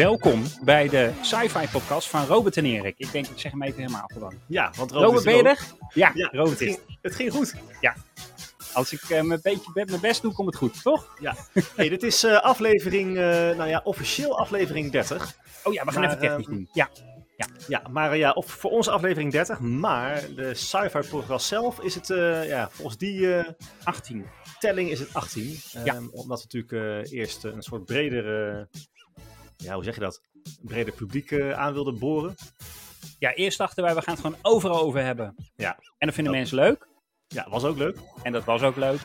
[0.00, 2.94] Welkom bij de sci-fi podcast van Robert en Erik.
[2.98, 4.34] Ik denk, ik zeg hem even helemaal gewoon.
[4.46, 5.74] Ja, want Robert, Robert, ben je is er?
[5.94, 7.54] Ja, Ja, Robert het is het ging goed.
[8.72, 11.16] Als ik eh, mijn beetje be- mijn best doe, komt het goed, toch?
[11.76, 13.22] Hey, dit is eh, aflevering, eh,
[13.56, 15.34] nou ja, officieel aflevering 30.
[15.64, 16.68] Oh ja, we gaan Maar, even technisch ehm, doen.
[16.72, 16.88] Ja,
[17.68, 19.58] Ja, maar eh, ja, of voor ons aflevering 30.
[19.60, 22.06] Maar de sci-fi podcast zelf is het,
[22.46, 24.26] ja, volgens die eh, 18.
[24.58, 25.56] telling is het 18.
[25.72, 25.94] Ehm, Ja.
[26.12, 28.64] Omdat we natuurlijk eerst een soort breder, eh,
[29.60, 30.20] ja, hoe zeg je dat?
[30.34, 32.34] Een breder publiek eh, aan wilden boren.
[33.18, 35.34] Ja, eerst dachten wij, we gaan het gewoon overal over hebben.
[35.56, 35.78] Ja.
[35.98, 36.88] En dat vinden Dat- mensen leuk.
[37.28, 37.96] Ja, was ook leuk.
[38.22, 39.00] En dat was ook leuk.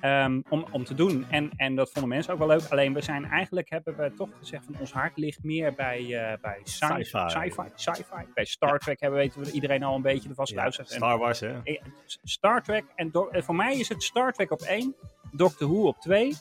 [0.00, 1.26] ehm, om, om te doen.
[1.30, 2.62] En, en dat vonden mensen ook wel leuk.
[2.70, 6.40] Alleen we zijn eigenlijk, hebben we toch gezegd van ons hart ligt meer bij, eh,
[6.40, 7.28] bij sci- Sci-fi.
[7.28, 7.62] sci-fi.
[7.74, 8.24] sci-fi.
[8.34, 11.40] Bij Star Trek hebben weten we iedereen al een beetje de vaste Ja, Star Wars,
[11.40, 11.60] hè?
[11.62, 11.82] Eh,
[12.22, 14.94] Star Trek en voor mij is het Star Trek op 1,
[15.32, 16.34] Doctor Who op 2.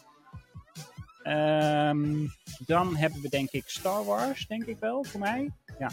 [1.23, 2.27] Ehm,
[2.65, 5.51] dan hebben we denk ik Star Wars, denk ik wel, voor mij.
[5.79, 5.89] Ja,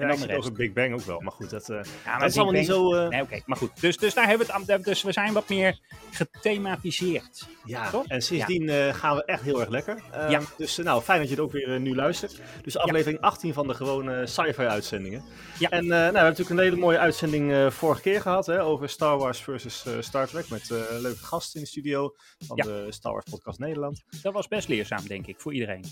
[0.00, 1.20] Ja, dan ik zit over Big Bang ook wel.
[1.20, 1.76] Maar goed, dat, eh,
[2.18, 2.94] dat is allemaal niet zo...
[2.94, 3.80] eh, Nee, oké, maar goed.
[3.80, 4.84] Dus, dus daar hebben we het.
[4.84, 5.78] Dus we zijn wat meer
[6.10, 7.46] gethematiseerd.
[7.64, 8.06] Ja, Toch?
[8.06, 10.02] en sindsdien eh, gaan we echt heel erg lekker.
[10.28, 10.40] Ja.
[10.56, 12.40] Dus nou, fijn dat je het ook weer nu luistert.
[12.62, 15.22] Dus aflevering 18 van de gewone sci-fi uitzendingen.
[15.58, 15.68] Ja.
[15.70, 19.18] En nou, we hebben natuurlijk een hele mooie uitzending vorige keer gehad hè, over Star
[19.18, 20.48] Wars versus Star Trek.
[20.48, 20.68] Met
[21.00, 22.14] leuke gasten in de studio
[22.46, 22.64] van Ja.
[22.64, 24.02] de Star Wars podcast Nederland.
[24.22, 25.84] Dat was best leerzaam, denk ik, voor iedereen.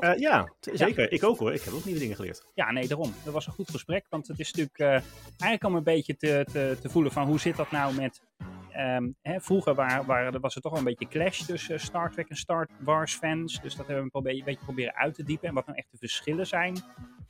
[0.00, 1.12] Eh, ja, zeker.
[1.12, 1.52] Ik ook hoor.
[1.52, 2.44] Ik heb ook nieuwe dingen geleerd.
[2.54, 3.14] Ja, nee, daarom.
[3.24, 4.06] Dat was een goed gesprek.
[4.08, 7.38] Want het is natuurlijk eh, eigenlijk om een beetje te, te, te voelen van hoe
[7.38, 8.22] zit dat nou met...
[8.72, 12.28] ehm, hè, vroeger waar, waar, was er toch wel een beetje clash tussen Star Trek
[12.28, 13.60] en Star Wars fans.
[13.60, 15.48] Dus dat hebben we een beetje, een beetje proberen uit te diepen.
[15.48, 16.82] En wat nou echt de verschillen zijn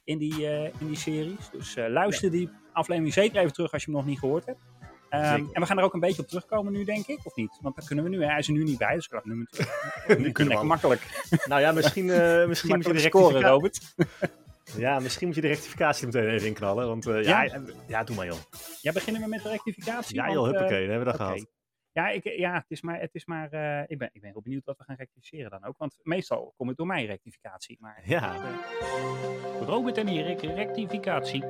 [0.04, 1.50] in die, eh, in die series.
[1.52, 4.60] Dus eh, luister die aflevering zeker even terug als je hem nog niet gehoord hebt.
[5.08, 7.18] Ehm, en we gaan er ook een beetje op terugkomen nu, denk ik.
[7.22, 7.58] Of niet?
[7.60, 8.22] Want dat kunnen we nu.
[8.22, 8.26] Hè?
[8.26, 9.68] Hij is er nu niet bij, dus ik hem nu terug.
[10.18, 11.24] Nu kunnen we makkelijk.
[11.44, 13.80] Nou ja, misschien, eh, misschien, moet je de makkelijk scoren, Robert.
[14.76, 16.86] ja, misschien moet je de rectificatie meteen even inknallen.
[16.86, 18.38] Want eh, ja, ja, ja, doe maar joh.
[18.80, 20.14] Ja, beginnen we met de rectificatie.
[20.16, 20.80] Ja joh, eh, huppakee.
[20.86, 21.46] Dan hebben we dat gehad.
[21.92, 24.42] Ja, ik, ja, het is maar, het is maar eh, ik, ben, ik ben heel
[24.42, 25.78] benieuwd wat we gaan rectificeren dan ook.
[25.78, 27.76] Want meestal komt het door mij rectificatie.
[27.80, 28.34] Maar Ja.
[28.34, 31.44] eh, Robert en Erik, rectificatie.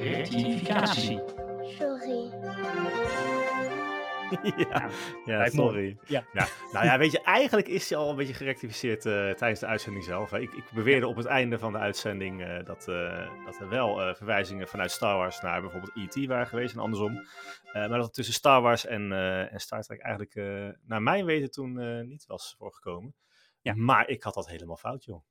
[0.00, 1.20] Rectificatie.
[1.78, 2.30] Sorry.
[5.24, 5.48] ja.
[5.48, 5.98] Sorry.
[6.06, 6.24] Ja.
[6.72, 10.04] Nou ja, weet je, eigenlijk is hij al een beetje gerectificeerd eh, tijdens de uitzending
[10.04, 10.30] zelf.
[10.30, 10.38] Hè.
[10.40, 14.14] Ik, ik beweerde op het einde van de uitzending eh, dat, eh, dat er wel
[14.14, 16.26] verwijzingen vanuit Star Wars naar bijvoorbeeld E.T.
[16.26, 17.26] waren geweest en andersom.
[17.72, 19.12] Maar dat het tussen Star Wars en,
[19.50, 20.34] en Star Trek eigenlijk,
[20.86, 23.14] naar mijn weten, toen niet was voorgekomen.
[23.60, 23.74] Ja.
[23.74, 25.24] Maar ik had dat helemaal fout, joh.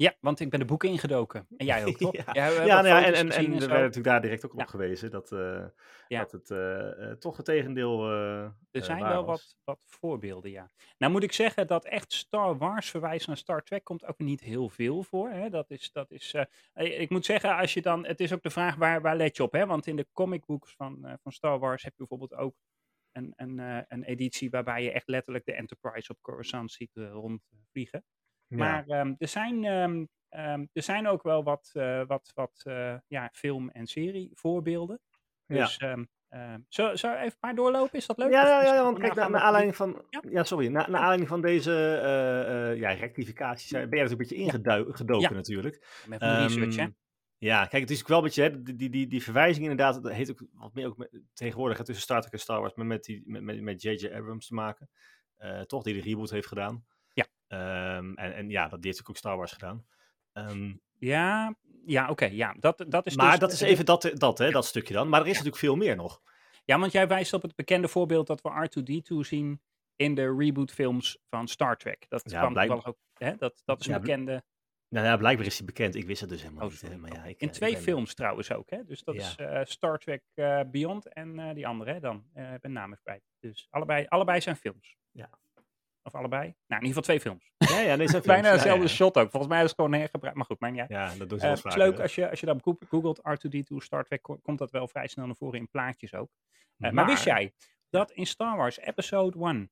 [0.00, 1.46] Ja, want ik ben de boeken ingedoken.
[1.56, 2.16] En jij ook, toch?
[2.16, 2.32] Ja.
[2.32, 3.68] we Ja, nou en, en, gezien en er zo.
[3.68, 4.62] werd natuurlijk daar direct ook Ja.
[4.62, 5.64] op gewezen dat, eh,
[6.08, 8.08] dat het eh, eh, toch het tegendeel
[8.70, 10.70] Er zijn wel wat, wat voorbeelden, ja.
[10.98, 14.40] Nou moet ik zeggen dat echt Star Wars verwijzen naar Star Trek komt ook niet
[14.40, 15.30] heel veel voor.
[15.30, 15.50] Hè?
[15.50, 16.34] Dat is, dat is,
[16.74, 19.42] ik moet zeggen, als je dan, het is ook de vraag waar, waar let je
[19.42, 19.52] op.
[19.52, 19.66] Hè?
[19.66, 22.54] Want in de comicbooks van, eh, van Star Wars heb je bijvoorbeeld ook
[23.12, 27.24] een, een, een editie waarbij je echt letterlijk de Enterprise op Coruscant ziet eh,
[28.50, 28.56] Ja.
[28.56, 32.94] Maar ehm, er, zijn, ehm, ehm, er zijn ook wel wat, eh, wat, wat eh,
[33.06, 35.00] ja, film- en serie voorbeelden.
[35.46, 35.56] Ja.
[35.64, 36.08] Dus zullen
[36.68, 37.98] we even een paar doorlopen?
[37.98, 38.30] Is dat leuk?
[38.32, 40.22] Ja, ja, ja, want kijk, naar, naar aanleiding van, Ja.
[40.28, 40.44] ja.
[40.44, 44.94] sorry, naar, naar aanleiding van deze eh, ja, rectificaties ben je er een beetje ingedoken
[44.96, 45.34] gedoken Ja.
[45.34, 46.02] natuurlijk.
[46.06, 46.86] Met mijn research, hè?
[47.38, 50.02] Ja, kijk, het is ook wel een beetje, hè, die, die, die, die verwijzing inderdaad,
[50.02, 52.74] dat heeft ook wat meer ook met, tegenwoordig hè, tussen Star Trek en Star Wars,
[52.74, 54.06] maar met die- met met- met J.J.
[54.14, 54.88] Abrams te maken.
[55.66, 56.84] Toch, die de reboot heeft gedaan.
[57.50, 59.86] Ehm, en, en ja, dat, heeft ook Star Wars gedaan.
[60.32, 61.54] Ehm, Ja,
[61.86, 62.24] ja oké.
[62.24, 65.08] ja, dat, dat is maar dus, dat is even dat, dat, hè, dat stukje dan.
[65.08, 66.22] Maar er is natuurlijk veel meer nog.
[66.64, 69.62] Ja, want jij wijst op het bekende voorbeeld dat we R2-D2 zien
[69.96, 72.06] in de rebootfilms van Star Trek.
[72.08, 73.36] Dat Ja, kwam blijk- ook, hè?
[73.36, 74.42] Dat, dat is een Ja, bekende...
[74.88, 75.94] Nou ja, blijkbaar is die bekend.
[75.94, 76.80] Ik wist het dus helemaal Oh, niet.
[76.80, 78.84] Hè, maar ja, ik, In eh, twee ik ben- films trouwens ook, hè?
[78.84, 79.20] Dus dat Ja.
[79.20, 82.24] is eh, Star Trek eh, Beyond en die andere, hè, dan.
[82.54, 83.22] Ik ben naam even kwijt.
[83.40, 84.96] Dus allebei, allebei zijn films.
[85.10, 85.30] Ja.
[86.12, 86.40] Of allebei?
[86.42, 87.52] Nou, in ieder geval twee films.
[87.56, 88.48] Ja, ja, nee, zijn Bijna.
[88.48, 88.88] Ja, dezelfde ja.
[88.88, 89.30] shot ook.
[89.30, 90.36] Volgens mij is het gewoon hergebruikt.
[90.36, 90.84] Maar goed, mijn ja.
[90.88, 92.02] Ja, dat doen ze wel het is leuk hè.
[92.02, 95.26] als je, als je goog- googelt, R2D2 Star Trek, ko- komt dat wel vrij snel
[95.26, 96.28] naar voren in plaatjes ook.
[96.78, 97.52] Eh, maar wist jij
[97.90, 99.70] dat in Star Wars Episode 1,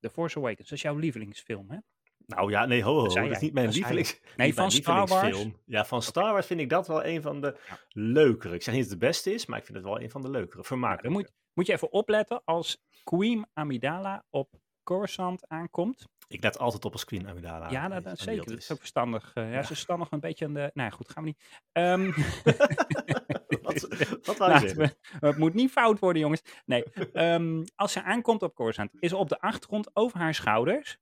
[0.00, 1.78] The Force Awakens, dat is jouw lievelingsfilm, hè?
[2.26, 4.20] Nou ja, nee, ho, ho, Dat is niet mijn lievelings...
[4.36, 5.46] Nee, niet van mijn Star Wars.
[5.64, 7.78] Ja, van Star Wars vind ik dat wel een van de Ja.
[7.88, 8.54] leukere.
[8.54, 10.22] Ik zeg niet dat het de beste is, maar ik vind het wel een van
[10.22, 10.54] de leukere.
[10.54, 11.02] Nou, Vermakelijke.
[11.08, 14.50] dan moet, moet je even opletten als Queen Amidala op
[14.88, 16.06] Coruscant aankomt.
[16.28, 17.70] Ik let altijd op als Queen Amidala.
[17.70, 18.46] ja, aan- dat, dat zeker.
[18.46, 19.30] Dat is ook verstandig.
[19.34, 19.62] Eh, ja, Ja.
[19.62, 20.70] ze staan nog een beetje aan de...
[20.74, 21.60] Nou goed, gaan we niet.
[21.72, 22.10] Ehm,
[23.62, 23.80] wat,
[24.22, 24.96] wat wou je we-
[25.26, 26.42] het moet niet fout worden, jongens.
[26.66, 30.98] Nee, ehm, als ze aankomt op Coruscant, is op de achtergrond over haar schouders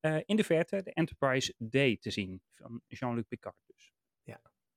[0.00, 3.92] eh, in de verte de Enterprise D te zien van Jean-Luc Picard dus.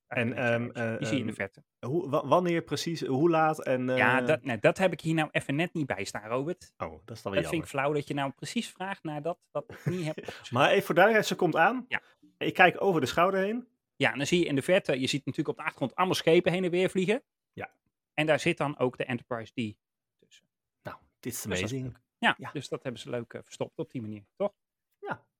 [0.07, 1.63] En, de ehm, eh, Die zie je in de ehm, verte.
[1.87, 3.87] Hoe, wa- wanneer precies, hoe laat en...
[3.87, 6.73] ja, eh, dat, nee, dat heb ik hier nou even net niet bij staan, Robert.
[6.77, 9.21] Oh, dat is dan weer Dat vind ik flauw dat je nou precies vraagt naar
[9.21, 10.17] dat wat ik niet heb.
[10.51, 11.85] Maar even voor duidelijkheid, ze komt aan.
[11.87, 12.01] Ja.
[12.37, 13.67] Ik kijk over de schouder heen.
[13.95, 16.15] Ja, en dan zie je in de verte, je ziet natuurlijk op de achtergrond allemaal
[16.15, 17.23] schepen heen en weer vliegen.
[17.53, 17.69] Ja.
[18.13, 19.75] En daar zit dan ook de Enterprise D
[20.19, 20.45] tussen.
[20.83, 21.83] Nou, dit is Dus amazing.
[21.83, 21.99] leuk.
[22.17, 22.51] Ja, Ja.
[22.51, 24.53] dus dat hebben ze leuk eh, verstopt op die manier, toch?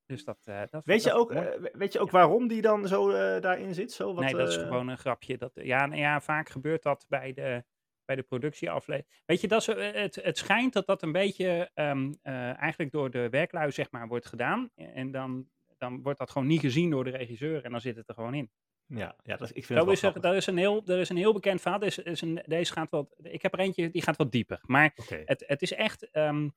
[0.08, 2.88] Dus dat, eh, dat Weet je ook, eh, we- weet je ook waarom die dan
[2.88, 3.92] zo eh, daarin zit?
[3.92, 5.38] Zo, wat, nee, dat is gewoon een grapje.
[5.38, 7.64] Dat, ja, nou ja, vaak gebeurt dat bij de,
[8.06, 9.06] bij de productieaflevering.
[9.26, 13.12] Weet je, dat is, het, het schijnt dat dat een beetje ehm, eh, eigenlijk door
[13.12, 14.70] de werklui zeg maar wordt gedaan.
[14.76, 18.08] En dan, dan wordt dat gewoon niet gezien door de regisseur en dan zit het
[18.08, 18.52] er gewoon in.
[18.86, 21.62] Ja, ja dat, ik vind is er, is een heel, er is een heel bekend
[21.62, 21.80] verhaal.
[21.80, 24.60] Er is, is een, deze gaat wat, ik heb er eentje, die gaat wat dieper.
[24.66, 24.94] Maar
[25.26, 26.50] het, het is echt ehm, eh,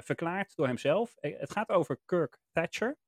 [0.00, 1.16] verklaard door hemzelf.
[1.16, 2.98] Eh, Het gaat over Kirk Thatcher.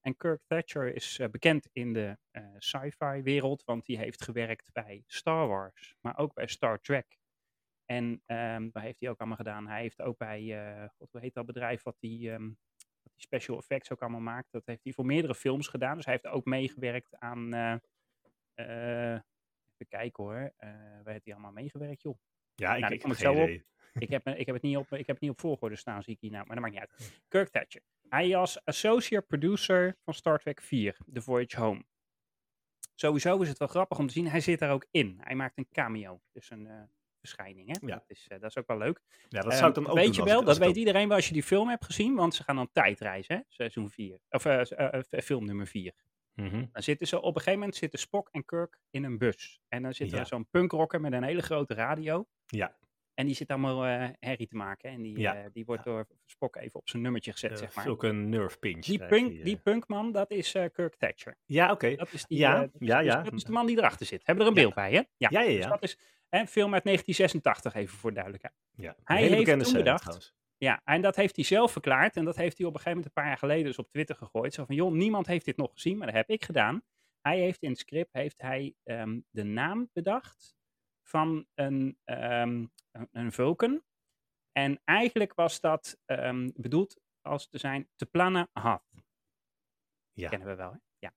[0.00, 4.72] En Kirk Thatcher is eh, bekend in de eh, sci-fi wereld, want die heeft gewerkt
[4.72, 7.18] bij Star Wars, maar ook bij Star Trek.
[7.84, 8.22] En
[8.72, 9.66] waar heeft hij ook allemaal gedaan?
[9.68, 10.40] Hij heeft ook bij,
[10.82, 12.46] eh, god, hoe heet dat bedrijf wat die, ehm,
[13.02, 14.52] wat die special effects ook allemaal maakt?
[14.52, 15.96] Dat heeft hij voor meerdere films gedaan.
[15.96, 17.72] Dus hij heeft ook meegewerkt aan, eh,
[18.54, 19.12] eh,
[19.72, 20.68] even kijken hoor, eh
[21.02, 22.18] waar heeft hij allemaal meegewerkt joh?
[22.54, 23.73] Ja, ik, Nou, ik die heb kom ik geen zo op.
[23.98, 26.14] Ik heb, ik, heb het niet op, ik heb het niet op volgorde staan, zie
[26.14, 27.22] ik hier nou, maar dat maakt niet uit.
[27.28, 27.82] Kirk Thatcher.
[28.08, 31.84] Hij was associate producer van Star Trek 4, The Voyage Home.
[32.94, 35.16] Sowieso is het wel grappig om te zien, hij zit daar ook in.
[35.20, 36.82] Hij maakt een cameo, dus een eh,
[37.20, 37.66] verschijning.
[37.68, 37.86] Hè?
[37.86, 37.94] Ja.
[37.94, 39.00] Dat, is, eh, dat is ook wel leuk.
[39.28, 41.08] Ja, dat Ehm, zou ik dan ook weet doen je wel, ik- dat weet iedereen
[41.08, 43.40] wel als je die film hebt gezien, want ze gaan dan tijdreizen, hè?
[43.48, 44.18] seizoen 4.
[44.30, 45.92] Of eh, film nummer 4.
[46.34, 46.64] Mhm.
[46.72, 49.60] Dan zitten ze op een gegeven moment zitten Spock en Kirk in een bus.
[49.68, 50.18] En dan zit Ja.
[50.18, 52.26] er zo'n punkrocker met een hele grote radio.
[52.46, 52.76] Ja,
[53.14, 54.90] En die zit allemaal eh, herrie te maken.
[54.90, 57.74] En die, Ja, eh, die wordt door Spock even op zijn nummertje gezet, uh, zeg
[57.74, 57.84] maar.
[57.84, 58.84] Zulke nerve pinch.
[58.84, 61.36] Die, punk, die punkman, dat is Kirk Thatcher.
[61.44, 61.94] Ja, oké.
[61.94, 63.22] Dat is, die, Ja, dat ja, dus ja.
[63.22, 64.26] dat is de man die erachter zit.
[64.26, 65.02] Hebben we er een beeld bij, hè?
[65.16, 68.54] Ja, Ja, ja, Dus dat is een film uit 1986, even voor duidelijkheid.
[68.74, 68.88] ja.
[68.88, 70.34] Een Hij hele heeft bekende toen scène bedacht-.
[70.56, 72.16] Ja, en dat heeft hij zelf verklaard.
[72.16, 74.16] En dat heeft hij op een gegeven moment een paar jaar geleden dus op Twitter
[74.16, 74.54] gegooid.
[74.54, 76.82] Zo van, joh, niemand heeft dit nog gezien, maar dat heb ik gedaan.
[77.20, 80.54] Hij heeft in het script heeft hij, ehm, de naam bedacht
[81.08, 82.66] van een, ehm,
[83.10, 83.82] een, Vulcan.
[84.52, 89.04] En eigenlijk was dat ehm, bedoeld als te zijn te plannen Hoth.
[90.12, 90.28] Ja.
[90.28, 90.78] Kennen we wel, hè?
[90.98, 91.14] Ja.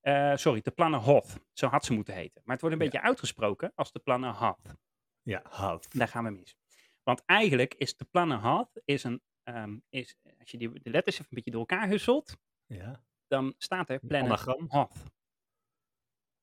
[0.00, 1.38] Eh, sorry, te plannen Hoth.
[1.52, 2.42] Zo had ze moeten heten.
[2.44, 2.90] Maar het wordt een Ja.
[2.90, 4.74] beetje uitgesproken als te plannen Hoth.
[5.22, 5.86] Ja, had.
[5.90, 6.56] Daar gaan we mis.
[7.02, 11.14] Want eigenlijk is de plannen Hoth, is een, ehm, is, als je die, de letters
[11.16, 12.36] even een beetje door elkaar husselt,
[12.66, 13.04] Ja.
[13.26, 14.66] dan staat er Planet Anagram.
[14.68, 14.94] Hoth.
[14.94, 15.08] En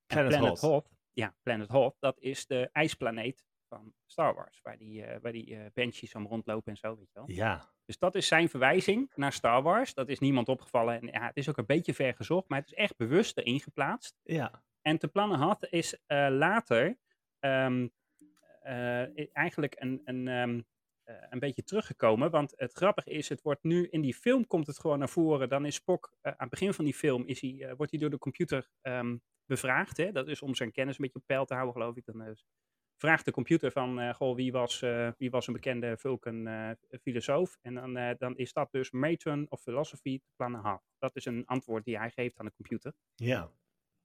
[0.05, 0.94] Planet Planet Hoth.
[1.15, 5.57] Ja, Planet Hoth, dat is de ijsplaneet van Star Wars, waar die, eh waar die
[5.73, 7.31] benchies om rondlopen en zo, weet je wel.
[7.31, 7.73] Ja.
[7.85, 9.93] Dus dat is zijn verwijzing naar Star Wars.
[9.93, 12.67] Dat is niemand opgevallen en ja, het is ook een beetje ver gezocht, maar het
[12.67, 14.15] is echt bewust erin geplaatst.
[14.23, 14.63] Ja.
[14.81, 16.97] En te plannen had is eh, later
[17.39, 17.87] ehm,
[18.61, 20.61] eh, eigenlijk een, een, ehm,
[21.05, 22.31] eh, een beetje teruggekomen.
[22.31, 25.49] Want het grappige is, het wordt nu in die film komt het gewoon naar voren.
[25.49, 27.99] Dan is Spock, eh, aan het begin van die film, is hij, eh, wordt hij
[27.99, 29.97] door de computer ehm, bevraagd.
[29.97, 30.11] Hè?
[30.11, 32.05] Dat is om zijn kennis een beetje op peil te houden, geloof ik.
[32.05, 32.37] Dan
[32.97, 34.79] vraagt de computer van, goh, wie was,
[35.17, 36.49] wie was een bekende Vulcan
[37.01, 37.57] filosoof?
[37.61, 40.81] En dan, dan is dat dus Matron of Philosophy had.
[40.97, 42.93] Dat is een antwoord die hij geeft aan de computer.
[43.15, 43.51] Ja.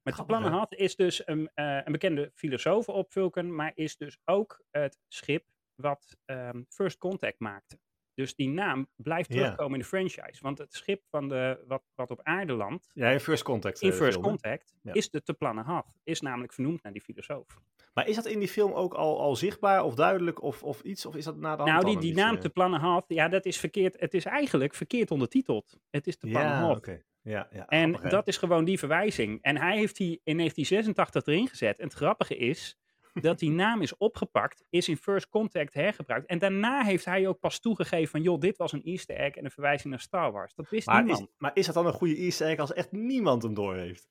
[0.03, 4.99] Met de is dus een, een bekende filosoof op Vulcan, maar is dus ook het
[5.09, 5.45] schip
[5.81, 7.79] wat ehm, First Contact maakte.
[8.15, 9.41] Dus die naam blijft Ja.
[9.41, 10.39] terugkomen in de franchise.
[10.41, 13.81] Want het schip van de, wat, wat op aarde landt, Ja, in First Contact.
[13.81, 14.25] in eh, First film?
[14.25, 14.93] Contact, Ja.
[14.93, 15.87] is de te plannen had.
[16.05, 17.47] Is namelijk vernoemd naar die filosoof.
[17.95, 21.07] Maar is dat in die film ook al, al zichtbaar of duidelijk of, of iets?
[21.07, 22.53] Of is dat na de hand nou, die, die naam iets, te eh?
[22.55, 24.01] plannen had, ja, dat is verkeerd.
[24.01, 25.79] Het is eigenlijk verkeerd ondertiteld.
[25.91, 26.77] Het is te plannen Ja, had.
[26.77, 27.03] oké.
[27.23, 27.67] Ja, ja.
[27.67, 29.39] En grappig, dat is gewoon die verwijzing.
[29.43, 31.79] En hij heeft die in 1986 erin gezet.
[31.79, 32.77] En het grappige is
[33.15, 36.27] dat die naam is opgepakt, is in First Contact hergebruikt.
[36.27, 39.45] En daarna heeft hij ook pas toegegeven van, joh, dit was een easter egg en
[39.45, 40.55] een verwijzing naar Star Wars.
[40.55, 41.29] Dat wist maar, niemand.
[41.29, 44.09] is, maar is dat dan een goede easter egg als echt niemand hem door heeft?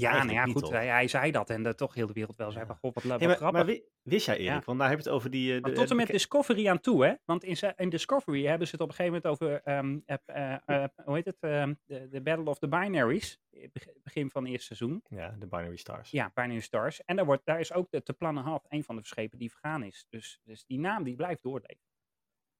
[0.00, 2.50] Ja, nou ja, goed, hij, hij zei dat en dat toch heel de wereld wel
[2.50, 3.66] zei van, god, wat, wat Hey, maar, grappig.
[3.66, 4.46] maar wist jij Erik?
[4.48, 4.62] Ja.
[4.64, 5.54] Want daar heb je het over die...
[5.54, 7.14] eh, Maar de- tot en met de- Discovery aan toe, hè?
[7.24, 10.16] Want in, in Discovery hebben ze het op een gegeven moment over, ehm, eh,
[10.54, 14.30] eh, eh, hoe heet het, Ehm, de, de Battle of the Binaries, eh, beg- begin
[14.30, 15.02] van het eerste seizoen.
[15.08, 16.10] Ja, de Binary Stars.
[16.10, 17.04] Ja, Binary Stars.
[17.04, 19.50] En daar, wordt, daar is ook de te plannen had een van de schepen die
[19.50, 20.06] vergaan is.
[20.10, 21.84] Dus, dus die naam die blijft doorleven.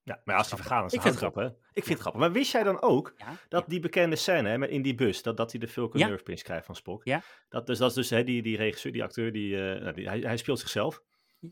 [0.07, 0.67] Ja, maar als die Grappig.
[0.67, 1.47] vergaan is, Ik dan vind het hè?
[1.73, 2.21] Ik vind het grappig.
[2.21, 3.69] Maar wist jij dan ook Ja, dat ja.
[3.69, 6.17] die bekende scène hè, met in die bus, dat, dat hij de Vulcan Ja.
[6.35, 7.05] Krijgt van Spock?
[7.05, 7.23] Ja.
[7.49, 10.09] Dat, dus, dat is dus hè, die, die regisseur, die acteur, die, eh, nou, die,
[10.09, 11.03] hij, hij speelt zichzelf.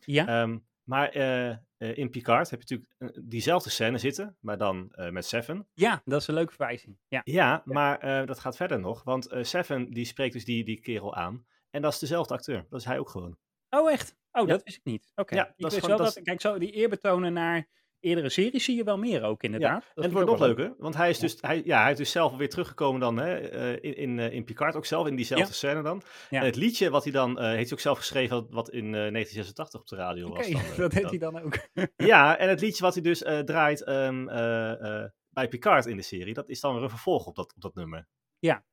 [0.00, 0.26] ja?
[0.26, 5.24] Ehm, Maar eh, eh, in Picard heb je natuurlijk diezelfde scène zitten, maar dan met
[5.26, 5.66] Seven.
[5.74, 6.98] Ja, dat is een leuke verwijzing.
[7.08, 7.20] Ja.
[7.24, 11.46] Ja, maar dat gaat verder nog, want Seven die spreekt dus die, die kerel aan.
[11.70, 13.36] En dat is dezelfde acteur, dat is hij ook gewoon.
[13.70, 14.16] Oh, echt?
[14.32, 15.12] Oh, dat wist ik niet.
[15.14, 15.34] Oké.
[15.56, 17.66] Ik wist wel dat dat, kijk, zo die eerbetonen naar
[18.04, 19.80] eerdere series zie je wel meer ook, inderdaad.
[19.80, 22.10] Dat en het wordt nog leuker, want hij is dus, hij, ja, hij is dus
[22.10, 25.46] zelf weer teruggekomen dan hè, eh, in, in, eh, in Picard, ook zelf in diezelfde
[25.46, 25.52] Ja.
[25.52, 26.02] scène dan.
[26.30, 26.40] Ja.
[26.40, 28.90] En het liedje wat hij dan, eh, heeft hij ook zelf geschreven, wat, in eh,
[28.90, 30.48] 1986 op de radio was.
[30.50, 31.10] Dan, dat heeft dan.
[31.10, 31.58] hij dan ook.
[31.96, 36.02] Ja, en het liedje wat hij dus draait ehm, eh, eh, bij Picard in de
[36.02, 38.08] serie, dat is dan weer een vervolg op dat, op dat nummer.
[38.38, 38.64] Ja.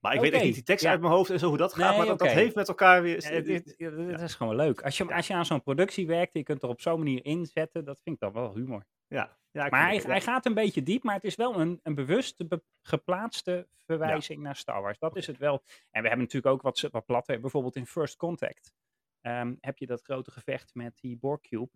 [0.00, 0.90] Maar ik weet echt niet die tekst ja.
[0.90, 3.02] uit mijn hoofd en zo hoe dat gaat, Nee, maar dat, dat heeft met elkaar
[3.02, 3.22] weer...
[3.22, 3.46] Ja, dit,
[3.78, 4.82] dit- dit is gewoon leuk.
[4.82, 7.84] Als je, als je aan zo'n productie werkt, je kunt er op zo'n manier inzetten,
[7.84, 8.84] dat vind ik dan wel humor.
[9.08, 11.94] ja, Maar hij, het- hij gaat een beetje diep, maar het is wel een, een
[11.94, 14.98] bewuste be- geplaatste verwijzing naar Star Wars.
[14.98, 15.62] Dat is het wel.
[15.90, 18.72] En we hebben natuurlijk ook wat, wat platte, bijvoorbeeld in First Contact.
[19.20, 21.70] ehm, heb je dat grote gevecht met die Borg Cube.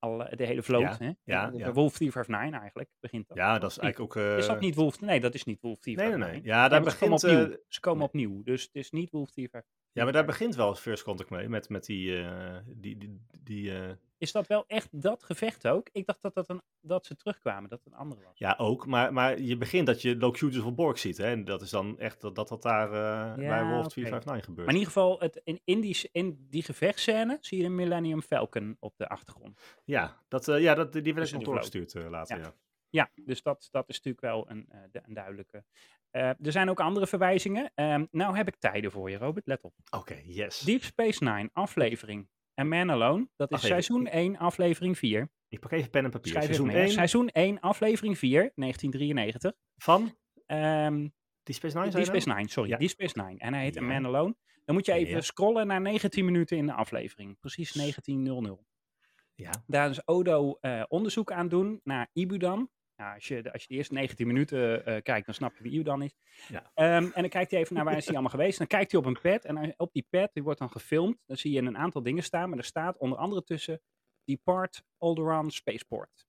[0.00, 1.10] Al eh, de hele vloot, Ja, hè?
[1.24, 1.72] ja, de ja.
[1.72, 3.36] Wolf 359 eigenlijk, begint dat.
[3.36, 4.22] Ja, dat is eigenlijk ook...
[4.24, 5.00] eh, Is dat niet Wolf?
[5.00, 6.32] Nee, dat is niet Wolf Nee, 359.
[6.32, 6.62] nee, nee.
[6.62, 7.40] Ja, daar maar ze komen begint...
[7.40, 7.56] opnieuw.
[7.56, 9.79] eh, Ze komen opnieuw, dus het is niet Wolf 359.
[9.92, 12.22] Ja, maar daar begint wel First Contact mee, met, met die...
[12.22, 15.88] eh, die, die, die eh, Is dat wel echt dat gevecht ook?
[15.92, 18.38] Ik dacht dat, dat, een, dat ze terugkwamen, dat het een andere was.
[18.38, 18.86] ja, ook.
[18.86, 21.24] Maar, maar je begint dat je Locutus of Borg ziet, hè.
[21.24, 23.90] En dat is dan echt dat dat, dat daar eh, bij Wolf oké.
[23.90, 24.66] 459 gebeurt.
[24.66, 28.22] Maar in ieder geval, het, in, in, die, in die gevechtscène zie je de Millennium
[28.22, 29.60] Falcon op de achtergrond.
[29.84, 32.42] Ja, dat, ja dat, die werd Tussen ook doorgestuurd eh, later, Ja.
[32.42, 32.52] ja.
[32.92, 35.64] Ja, dus dat, dat is natuurlijk wel een, de- een duidelijke.
[36.10, 37.70] Eh, er zijn ook andere verwijzingen.
[37.74, 39.46] Ehm, nou heb ik tijden voor je, Robert.
[39.46, 39.74] Let op.
[39.90, 40.60] Oké, yes.
[40.60, 42.28] Deep Space Nine, aflevering.
[42.60, 45.30] A Man Alone, dat is seizoen 1, aflevering 4.
[45.48, 46.30] Ik pak even pen en papier.
[46.30, 46.82] Schrijf Seizoen mee, hè.
[46.82, 49.52] 1 Seizoen 1, aflevering 4, 1993.
[49.76, 51.08] van Ehm
[51.42, 52.28] die Space Nine, Deep Space?
[52.28, 52.70] Nine, sorry.
[52.70, 52.76] Ja.
[52.76, 53.38] Deep Space Nine.
[53.38, 53.80] En hij heet A.
[53.80, 54.36] Man Alone.
[54.64, 55.20] Dan moet je even Ja.
[55.20, 57.38] scrollen naar 19 minuten in de aflevering.
[57.40, 58.64] Precies 19.00.
[59.34, 59.50] Ja.
[59.66, 62.70] Daar is Odo eh, onderzoek aan doen naar Ibudan.
[63.00, 65.62] Nou, als, je, de- als je de eerste 19 minuten eh, kijkt, dan snap je
[65.62, 66.14] wie Ibudan is.
[66.48, 66.70] Ja.
[66.74, 68.58] Ehm, en dan kijkt hij even naar waar is hij allemaal geweest.
[68.58, 69.44] Dan kijkt hij op een pad.
[69.44, 71.18] En hij- op die pad, die wordt dan gefilmd.
[71.26, 72.48] Dan zie je een aantal dingen staan.
[72.48, 73.80] Maar er staat onder andere tussen
[74.24, 76.26] Depart Alderaan Spaceport.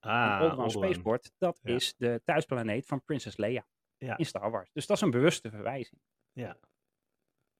[0.00, 0.70] Ah, Alderaan.
[0.70, 1.74] Spaceport, dat Ja.
[1.74, 4.16] is de thuisplaneet van Princess Leia Ja.
[4.16, 4.70] in Star Wars.
[4.72, 6.00] Dus dat is een bewuste verwijzing.
[6.32, 6.58] Ja.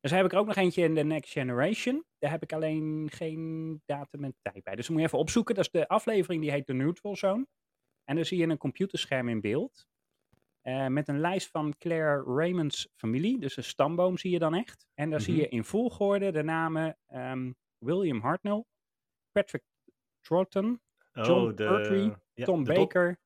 [0.00, 2.04] Dus heb ik ook nog eentje in de Next Generation.
[2.18, 4.74] Daar heb ik alleen geen datum en tijd bij.
[4.74, 5.54] Dus dan moet je even opzoeken.
[5.54, 7.46] Dat is de aflevering die heet de Neutral Zone.
[8.12, 9.86] En dan zie je een computerscherm in beeld.
[10.62, 13.38] eh, met een lijst van Claire Raymond's familie.
[13.38, 14.86] Dus een stamboom zie je dan echt.
[14.94, 15.42] En daar zie Mhm.
[15.42, 18.64] je in volgorde de namen ehm, William Hartnell,
[19.32, 19.62] Patrick
[20.20, 20.80] Troughton,
[21.14, 23.20] Oh, John de, Pertwee, ja, Tom Baker,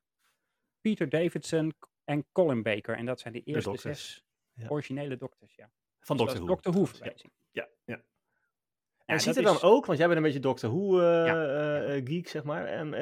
[0.80, 1.74] Peter Davidson
[2.04, 2.96] en Colin Baker.
[2.96, 4.68] En dat zijn de eerste zes Ja.
[4.68, 5.54] originele dokters.
[5.54, 5.70] Ja.
[6.00, 6.86] Van Dus is Doctor Who.
[7.02, 7.12] Ja,
[7.50, 7.68] ja.
[7.84, 8.02] Ja,
[9.06, 11.82] En ziet er dan is- ook, want jij bent een beetje Doctor Who eh, Ja.
[11.84, 12.66] eh, geek, zeg maar.
[12.66, 12.94] En,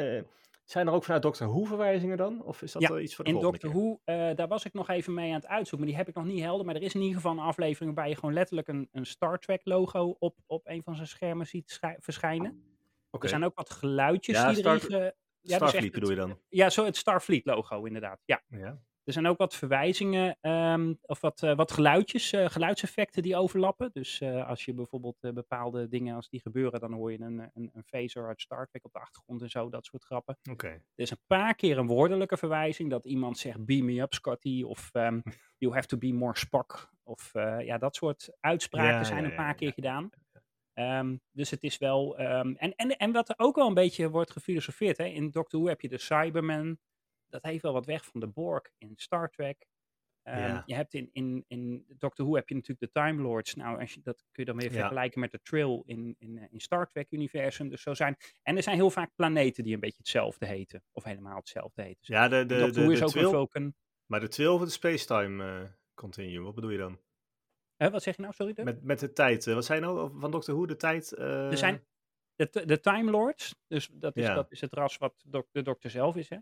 [0.64, 2.42] zijn er ook vanuit Doctor Who verwijzingen dan?
[2.42, 3.80] Of is dat Ja, iets voor de In Doctor keer?
[3.80, 6.14] Who, eh, daar was ik nog even mee aan het uitzoeken, maar die heb ik
[6.14, 6.66] nog niet helder.
[6.66, 9.38] Maar er is in ieder geval een aflevering waarbij je gewoon letterlijk een, een Star
[9.38, 12.62] Trek logo op, op een van zijn schermen ziet schij- verschijnen.
[13.10, 13.22] Oké.
[13.24, 14.78] Er zijn ook wat geluidjes Ja, die erin...
[14.80, 16.38] Star- ge- ja, dat is Starfleet bedoel je dan?
[16.48, 18.20] Ja, zo het Starfleet logo inderdaad.
[18.24, 18.42] Ja.
[18.48, 18.80] Ja.
[19.04, 23.90] Er zijn ook wat verwijzingen, ehm, of wat, eh, wat geluidjes, eh, geluidseffecten die overlappen.
[23.92, 27.70] Dus eh, als je bijvoorbeeld bepaalde dingen, als die gebeuren, dan hoor je een, een,
[27.72, 30.38] een phaser uit Star Trek op de achtergrond en zo, dat soort grappen.
[30.50, 30.66] Oké.
[30.68, 34.62] Er is een paar keer een woordelijke verwijzing, dat iemand zegt beam me up Scotty,
[34.62, 35.20] of ehm,
[35.58, 36.92] you have to be more Spock.
[37.02, 39.52] Of ja, dat soort uitspraken Ja, zijn ja, een paar ja.
[39.52, 40.10] keer gedaan.
[40.72, 42.18] Ehm, dus het is wel.
[42.18, 44.96] en, en, en wat er ook wel een beetje wordt gefilosofeerd.
[44.96, 45.04] Hè?
[45.04, 46.78] In Doctor Who heb je de Cyberman.
[47.34, 49.66] Dat heeft wel wat weg van de Borg in Star Trek.
[50.22, 50.62] Ehm, Ja.
[50.66, 53.54] Je hebt in, in, in Doctor Who heb je natuurlijk de Time Lords.
[53.54, 54.78] Nou, als je, dat kun je dan weer Ja.
[54.78, 57.68] vergelijken met de Trill in, in, eh, in Star Trek-universum.
[57.68, 58.16] Dus zo zijn.
[58.42, 60.82] En er zijn heel vaak planeten die een beetje hetzelfde heten.
[60.92, 62.00] Of helemaal hetzelfde heten.
[62.14, 63.74] Ja, de, de, Doctor de, Who de, is ook twil- een Vulcan.
[64.06, 67.00] maar de 12 of de Spacetime eh Continuum, wat bedoel je dan?
[67.76, 68.34] Wat zeg je nou?
[68.34, 68.52] Sorry.
[68.52, 68.64] Dub?
[68.64, 71.18] Met, met de tijd, eh, wat zei je nou van Doctor Who, de tijd?
[71.18, 71.84] Er zijn
[72.34, 73.54] de, de Time Lords.
[73.66, 74.34] Dus dat is, Ja.
[74.34, 76.28] dat is het ras wat de dokter zelf is.
[76.28, 76.36] Hè?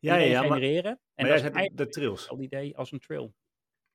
[0.00, 0.62] Ja, ja, die ja, maar.
[0.62, 2.28] En jij dat is zegt de, trills.
[2.38, 3.32] idee als een trill.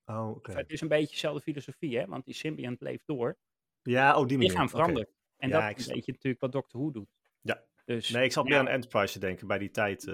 [0.05, 0.51] Oh, oké.
[0.51, 2.05] Het is een beetje dezelfde filosofie, hè?
[2.05, 3.37] want die symbiont leeft door.
[3.81, 4.51] Ja, oh, die manier.
[4.51, 4.75] Lichaam Oké.
[4.75, 5.09] verandert.
[5.37, 7.09] En Ja, dat is een beetje natuurlijk wat Doctor Who doet.
[7.41, 7.63] Ja.
[7.85, 10.07] Dus, Nee, ik zat meer aan Enterprise te denken bij die tijd.
[10.07, 10.13] eh,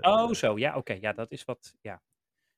[0.00, 0.58] Oh, eh, zo.
[0.58, 0.92] Ja, oké.
[1.00, 1.76] Ja, dat is wat...
[1.80, 2.02] Ja.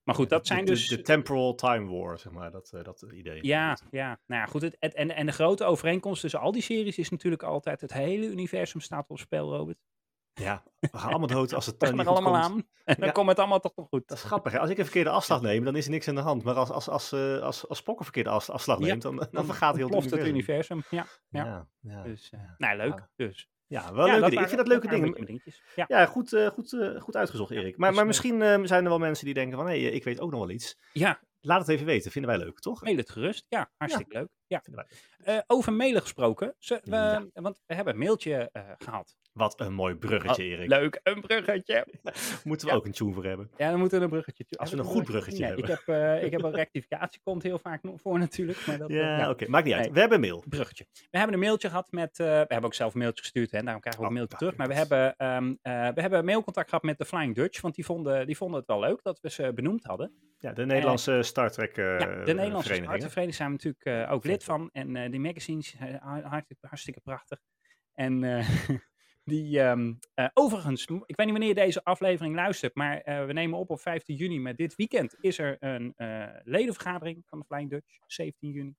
[0.03, 0.89] Maar goed, dat de- zijn de, dus...
[0.89, 3.45] De, temporal time war, zeg maar, dat, eh, dat idee.
[3.47, 4.21] Ja, ja.
[4.27, 4.63] Nou ja, goed.
[4.63, 7.81] Het, het- en, en de grote overeenkomst tussen al die series is natuurlijk altijd...
[7.81, 9.79] Het hele universum staat op spel, Robert.
[10.39, 12.45] Ja, we gaan allemaal dood als het dan niet er allemaal komt.
[12.45, 12.67] aan.
[12.85, 13.13] En dan Ja.
[13.13, 14.09] komt het allemaal toch nog goed.
[14.09, 14.59] Dat is grappig, hè?
[14.59, 16.43] Als ik een verkeerde afslag neem, dan is er niks aan de hand.
[16.45, 19.45] Maar als, als, als, eh, als, als Spock een verkeerde af- afslag neemt, dan, dan,
[19.45, 20.83] vergaat heel het het universum.
[20.91, 21.07] Ja.
[21.29, 21.67] ja.
[22.05, 23.09] Dus, eh, nou, leuk.
[23.17, 23.49] Dus.
[23.67, 24.43] Ja, wel Ja, leuke dingen.
[24.43, 25.41] Ik vind dat leuke dingen.
[25.75, 25.85] Ja.
[25.89, 27.77] Ja, goed, eh, goed, goed uitgezocht, Erik.
[27.77, 30.21] Maar, Dus, maar misschien zijn er wel mensen die denken van, hé, hey, ik weet
[30.21, 30.79] ook nog wel iets.
[30.93, 32.83] ja, Laat het even weten, vinden wij leuk, toch?
[32.83, 33.47] mail het gerust.
[33.49, 34.29] Ja, hartstikke leuk.
[34.49, 34.61] Ja.
[34.65, 34.87] Vinden
[35.25, 35.35] wij.
[35.37, 36.55] Eh, over mailen gesproken.
[36.59, 37.25] Ze, we, Ja.
[37.35, 39.17] Want we hebben een mailtje eh, gehad.
[39.33, 40.69] Wat een mooi bruggetje, Oh, Erik.
[40.69, 41.87] Leuk, een bruggetje.
[42.45, 42.79] Moeten we Ja.
[42.79, 43.51] ook een tune voor hebben.
[43.57, 44.45] Ja, dan moeten we een bruggetje.
[44.57, 45.65] Als we een goed bruggetje Nee, hebben.
[45.71, 48.67] Ik heb, eh, ik heb een rectificatie, komt heel vaak nog voor natuurlijk.
[48.67, 49.85] Maar dat, Ja, oké, maakt niet uit.
[49.85, 49.93] Nee.
[49.93, 50.45] We hebben mail.
[50.49, 50.87] bruggetje.
[51.11, 52.21] We hebben een mailtje gehad met.
[52.21, 54.27] eh, we hebben ook zelf een mailtje gestuurd, hè, daarom krijgen we ook Oh, een
[54.29, 54.57] mailtje terug.
[54.57, 57.85] Maar we hebben, ehm, eh, we hebben mailcontact gehad met de Flying Dutch, want die
[57.85, 60.13] vonden, die vonden het wel leuk dat we ze benoemd hadden.
[60.41, 62.75] Ja, de Nederlandse Star Trek eh ja, de Nederlandse?
[62.75, 64.71] Startervereniging zijn we natuurlijk eh, ook Vet, lid van.
[64.73, 65.75] En eh, die magazines
[66.23, 67.41] hartstikke, hartstikke prachtig.
[67.93, 68.49] En eh,
[69.33, 73.59] die, ehm, eh, overigens, ik weet niet wanneer je deze aflevering luistert, maar we nemen
[73.59, 74.41] op op 15 juni.
[74.41, 75.95] Maar dit weekend is er een
[76.45, 78.75] ledenvergadering van de Flying Dutch, 17 juni.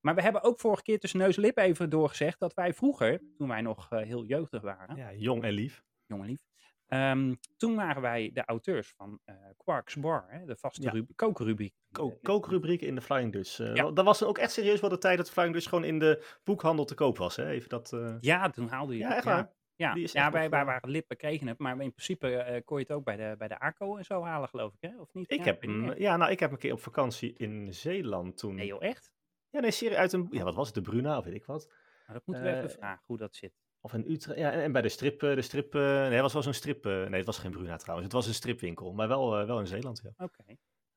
[0.00, 3.20] Maar we hebben ook vorige keer tussen neus en lip even doorgezegd dat wij vroeger,
[3.36, 5.82] toen wij nog heel jeugdig waren, Ja, jong en lief.
[6.06, 6.40] jong en lief,
[6.86, 11.04] ehm, toen waren wij de auteurs van eh, Quarks Bar, hè, de vaste Ja.
[11.14, 11.74] kookrubriek.
[11.92, 13.58] Ko- kookrubriek in de Flying Dutch.
[13.60, 13.90] Eh, Ja.
[13.90, 16.38] Dat was ook echt serieus wel de tijd dat de Flying Dutch gewoon in de
[16.44, 17.36] boekhandel te koop was.
[17.36, 17.48] Hè?
[17.48, 17.92] Even dat...
[17.92, 19.54] eh, Ja, toen haalde je Ja, het, echt waar.
[19.74, 22.92] Ja, ja wij, wij waren lid, we kregen het, maar in principe kon je het
[22.92, 25.00] ook bij de, bij de ACO en zo halen, geloof ik, hè?
[25.00, 25.30] Of niet?
[25.30, 25.62] Ik Ja, heb
[25.98, 28.54] ja, nou, ik heb een keer op vakantie in Zeeland toen.
[28.54, 29.12] Nee joh, echt?
[29.50, 31.66] Ja, nee, serie uit een, ja, wat was het, de Bruna of weet ik wat.
[31.66, 33.52] Nou, dat moeten we even vragen hoe dat zit.
[33.86, 36.20] Of in Utrecht, ja, en, en bij de strip, eh, de strip, eh, nee, het
[36.20, 38.92] was wel zo'n strip, eh, nee, het was geen Bruna trouwens, het was een stripwinkel,
[38.92, 40.24] maar wel, wel in Zeeland, ja.
[40.24, 40.44] Oké,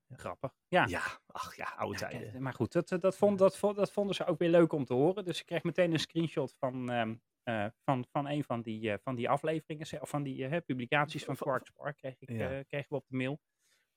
[0.10, 0.54] grappig.
[0.68, 2.42] Ja, Ja, ach ja, oude tijden.
[2.42, 5.26] maar goed, dat, dat, vond, dat, dat vonden ze ook weer leuk om te horen.
[5.26, 9.16] Dus ik kreeg meteen een screenshot van, ehm, eh, van, van een van die, van
[9.16, 12.64] die afleveringen, of van die publicaties van Quarks Bar, kreeg ik, Ja.
[12.64, 13.40] kregen we op de mail.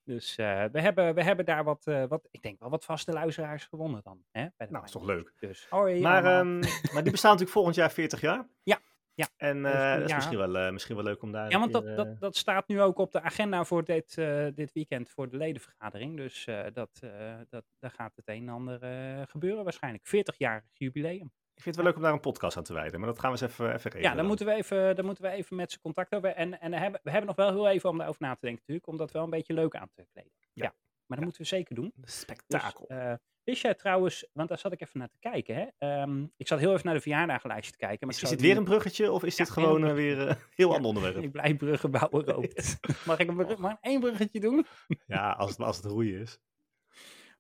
[0.05, 3.13] Dus eh, we, hebben, we hebben daar wat, eh, wat, ik denk wel wat vaste
[3.13, 4.25] luisteraars gewonnen dan.
[4.31, 5.33] Hè, bij de Nou, is toch leuk.
[5.39, 6.59] Dus, hoi Maar, ehm,
[6.93, 8.49] maar die bestaan natuurlijk volgend jaar 40 jaar.
[8.63, 8.79] Ja,
[9.15, 9.29] ja.
[9.37, 10.17] En Dus, eh, eh, dat is ja.
[10.17, 12.37] misschien wel, eh, misschien wel leuk om daar Ja, want dat, keer, dat, eh, dat
[12.37, 16.17] staat nu ook op de agenda voor dit, eh, dit weekend voor de ledenvergadering.
[16.17, 20.07] Dus eh, dat, eh, dat, daar gaat het een en ander eh, gebeuren waarschijnlijk.
[20.07, 21.33] 40-jarig jubileum.
[21.55, 23.33] Ik vind het wel leuk om daar een podcast aan te wijden, maar dat gaan
[23.33, 24.11] we eens even, even regelen.
[24.11, 26.31] Ja, dan moeten we even, dan moeten we even met ze contact over.
[26.31, 28.87] En, en hebben, we hebben nog wel heel even om daarover na te denken natuurlijk,
[28.89, 30.33] om dat wel een beetje leuk aan te kleden.
[30.39, 30.65] Ja.
[30.65, 30.75] Ja,
[31.07, 31.93] maar dat moeten we zeker doen.
[31.95, 32.87] Dus, Spektakel.
[32.89, 33.13] eh,
[33.45, 35.55] wist jij trouwens, want daar zat ik even naar te kijken.
[35.55, 35.67] Hè?
[35.79, 38.07] Ehm, ik zat heel even naar de verjaardagenlijstje te kijken.
[38.07, 40.19] Maar is, is dit weer een bruggetje of is Ja, dit een gewoon eh, weer
[40.19, 40.75] een heel Ja.
[40.75, 41.17] ander onderwerp?
[41.23, 42.79] Ik blijf bruggen bouwen roopt.
[43.07, 44.67] Mag ik een brug, mag ik één bruggetje doen?
[45.07, 46.39] Ja, als het, als het roeien is.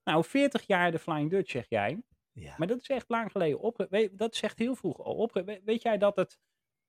[0.04, 2.02] Nou, 40 jaar de Flying Dutch, zeg jij.
[2.32, 2.54] Ja.
[2.58, 3.86] Maar dat is echt lang geleden op.
[3.90, 5.32] weet- Dat is echt heel vroeg al op.
[5.32, 6.38] Weet, weet jij dat het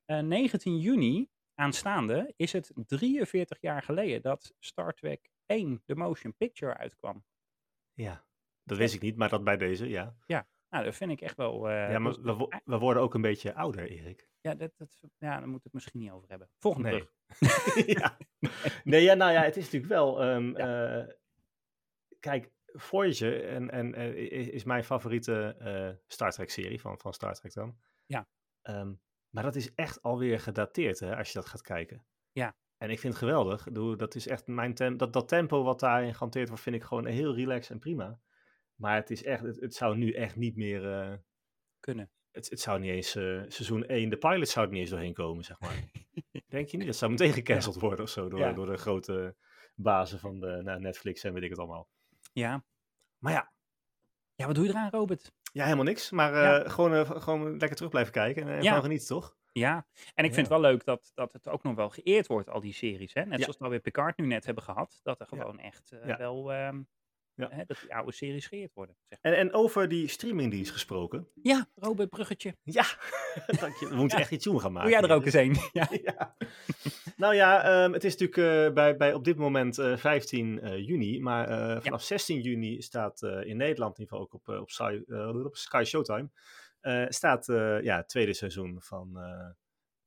[0.06, 6.36] eh, 19 juni aanstaande is het 43 jaar geleden dat Star Trek 1, de motion
[6.36, 7.24] picture, uitkwam.
[7.94, 8.26] ja,
[8.64, 10.16] dat wist ik niet, maar dat bij deze, ja.
[10.70, 11.70] Nou, dat vind ik echt wel...
[11.70, 14.28] eh, ja, maar we, wo- we worden ook een beetje ouder, Erik.
[14.42, 16.50] ja, dat, dat, ja, daar moeten we het misschien niet over hebben.
[16.60, 17.86] Volgende Nee.
[17.96, 18.18] ja.
[18.84, 20.22] Nee, ja, nou ja, het is natuurlijk wel.
[20.22, 21.14] ehm, eh,
[22.20, 24.14] kijk, Voyager en, en, eh,
[24.54, 27.78] is mijn favoriete eh, Star Trek-serie van, van Star Trek dan.
[28.06, 28.28] Ja.
[28.62, 28.94] Ehm,
[29.30, 32.06] maar dat is echt alweer gedateerd, hè, als je dat gaat kijken.
[32.32, 32.56] Ja.
[32.78, 33.64] En ik vind het geweldig.
[33.98, 37.06] Dat is echt mijn tem dat, dat tempo wat daarin gehanteerd wordt, vind ik gewoon
[37.06, 38.20] heel relaxed en prima.
[38.76, 40.92] Maar het is echt, het, het zou nu echt niet meer.
[40.94, 41.18] eh,
[41.80, 42.12] Kunnen.
[42.32, 43.12] het, het zou niet eens
[43.54, 45.84] seizoen 1, de pilot zou er niet eens doorheen komen, zeg maar.
[46.48, 46.86] Denk je niet?
[46.86, 48.54] Dat zou meteen gecanceld worden of zo door, Ja.
[48.54, 49.36] door de grote
[49.76, 51.90] bazen van de, nou, Netflix en weet ik het allemaal.
[52.34, 52.64] Ja.
[53.18, 53.52] Maar ja,
[54.36, 55.32] Ja, wat doe je eraan, Robert?
[55.52, 56.12] ja helemaal niks.
[56.12, 58.74] Maar eh, gewoon, eh, gewoon lekker terug blijven kijken en, en Ja.
[58.74, 59.36] van genieten, toch?
[59.52, 62.50] Ja, en ik vind het wel leuk dat, dat het ook nog wel geëerd wordt,
[62.50, 63.14] al die series.
[63.14, 63.26] Hè?
[63.26, 65.00] Net zoals we bij Picard nu net hebben gehad.
[65.04, 66.82] Dat er gewoon echt eh, wel, ehm,
[67.36, 67.50] Ja.
[67.52, 68.96] hè, dat die oude series geëerd worden.
[69.10, 69.32] Zeg maar.
[69.32, 71.28] En, en over die streamingdienst gesproken.
[71.42, 72.56] Ja, Robert Bruggetje.
[72.64, 72.86] Ja,
[73.60, 73.88] dank je.
[73.90, 74.24] We moeten Ja.
[74.24, 74.90] echt iets doen gaan maken.
[74.92, 75.56] Doe jij er ook eens een?
[75.74, 75.88] Ja.
[76.04, 76.36] ja.
[77.18, 80.88] Nou ja, ehm, het is natuurlijk eh, bij, bij op dit moment eh, 15 eh,
[80.88, 81.20] juni.
[81.22, 85.02] Maar vanaf 16 juni staat in Nederland, in ieder geval ook op, op, Sky,
[85.46, 86.30] op Sky Showtime,
[87.10, 87.46] staat
[87.82, 89.18] ja, het tweede seizoen van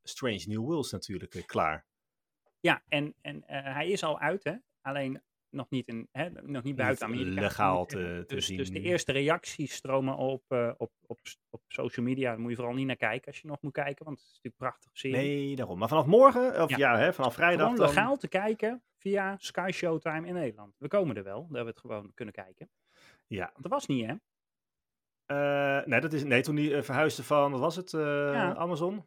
[0.02, 1.86] Strange New Worlds natuurlijk klaar.
[2.60, 4.54] Ja, en, en hij is al uit, hè?
[4.80, 5.22] Alleen
[5.56, 6.28] nog niet, in, hè?
[6.30, 7.40] nog niet buiten Niet Amerika.
[7.40, 8.82] legaal te- te dus, dus de zien.
[8.84, 11.18] eerste reacties stromen op, eh, op, op,
[11.50, 12.30] op social media.
[12.30, 14.32] Daar moet je vooral niet naar kijken als je nog moet kijken, want het is
[14.34, 15.16] natuurlijk een prachtige serie.
[15.46, 15.78] Nee, daarom.
[15.78, 16.98] Maar vanaf morgen, of ja, Ja.
[16.98, 17.60] hè, vanaf vrijdag.
[17.60, 20.74] Gewoon dan- legaal te kijken via Sky Showtime in Nederland.
[20.78, 22.70] We komen er wel, dat we het gewoon kunnen kijken.
[23.26, 23.44] Ja.
[23.52, 24.14] Want dat was niet, hè?
[25.26, 28.00] Eh, nee, dat is, nee, toen die eh, verhuisde van, wat was het, eh,
[28.32, 28.54] Ja.
[28.54, 29.04] Amazon?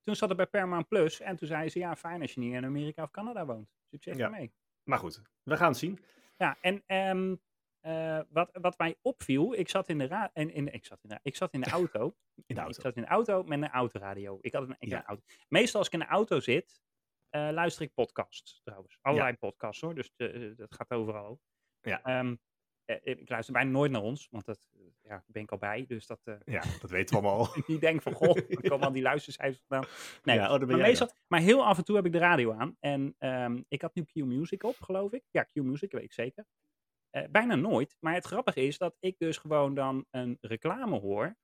[0.00, 2.52] Toen zat het bij Paramount Plus en toen zeiden ze, ja, fijn als je niet
[2.54, 3.68] in Amerika of Canada woont.
[3.90, 4.28] Succes Ja.
[4.90, 5.98] Maar goed, we gaan het zien.
[6.36, 7.36] Ja, en ehm,
[7.80, 11.08] eh, wat, wat mij opviel, ik zat in de, ra in, in, ik zat in
[11.08, 12.16] de, ik zat in de auto.
[12.46, 14.38] In de Ik zat in de auto met een autoradio.
[14.40, 14.94] Ik had een, ik Ja.
[14.94, 15.24] had een auto.
[15.48, 16.82] Meestal als ik in de auto zit,
[17.28, 18.98] eh, luister ik podcasts trouwens.
[19.00, 21.40] Allerlei podcasts hoor, dus eh, dat gaat overal.
[21.80, 22.02] Ja.
[22.02, 22.34] Ehm, eh,
[23.02, 25.84] ik luister bijna nooit naar ons, want dat eh, ja, ben ik al bij.
[25.86, 27.48] Dus dat eh, Ja, dat weten we allemaal.
[27.56, 29.90] ik niet denk van, goh, waar komen al die luistercijfers vandaan?
[30.22, 32.76] Nee, Ja, oh, maar, meestal, maar heel af en toe heb ik de radio aan.
[32.80, 35.24] En ehm, ik had nu Q Music op, geloof ik.
[35.30, 36.46] Ja, Q Music, weet ik zeker.
[37.10, 37.96] Eh, bijna nooit.
[38.00, 41.36] Maar het grappige is dat ik dus gewoon dan een reclame hoor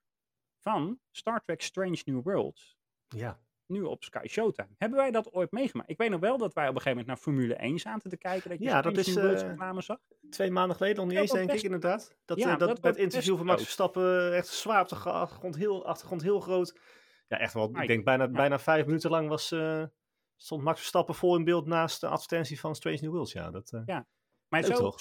[0.59, 2.77] van Star Trek Strange New Worlds.
[3.07, 3.39] Ja.
[3.67, 4.67] Nu op Sky Showtime.
[4.77, 5.89] Hebben wij dat ooit meegemaakt?
[5.89, 8.17] Ik weet nog wel dat wij op een gegeven moment naar Formule 1 zaten te
[8.17, 8.49] kijken.
[8.49, 9.97] Dat je Ja, dat is, eh, reclame zag.
[10.29, 12.15] Twee maanden geleden, nog niet eens denk best- ik inderdaad.
[12.25, 13.61] Dat, Ja, eh, dat, dat bij het interview van Max.
[13.61, 16.79] Verstappen echt zwaar op de achtergrond heel, achtergrond heel groot.
[17.27, 17.69] Ja, echt wel.
[17.81, 18.29] Ik denk bijna, ja.
[18.31, 19.83] bijna vijf minuten lang was, eh,
[20.35, 23.31] stond Max Verstappen vol in beeld naast de advertentie van Strange New Worlds.
[23.31, 24.07] Ja, dat, eh, Ja.
[24.47, 24.93] Maar zo,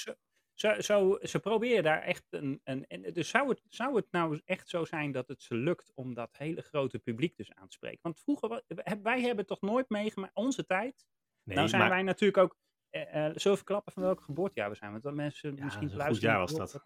[0.56, 2.60] zo, zo- ze proberen daar echt een.
[2.64, 5.92] een en dus zou het, zou het nou echt zo zijn dat het ze lukt
[5.94, 7.98] om dat hele grote publiek dus aan te spreken?
[8.02, 8.62] Want vroeger,
[9.02, 11.06] wij hebben toch nooit meegemaakt, onze tijd.
[11.42, 12.56] nee, nou zijn maar wij natuurlijk ook.
[12.90, 14.90] eh eh, zullen verklappen van welk geboortejaar we zijn?
[14.90, 16.30] Want dat mensen Ja, misschien een goed luisteren.
[16.30, 16.82] jaar was "Joh, dat." is-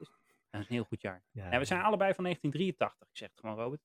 [0.51, 1.23] dat is een heel goed jaar.
[1.31, 3.83] ja, Ja, we zijn allebei van 1983, ik zeg het gewoon, Robert.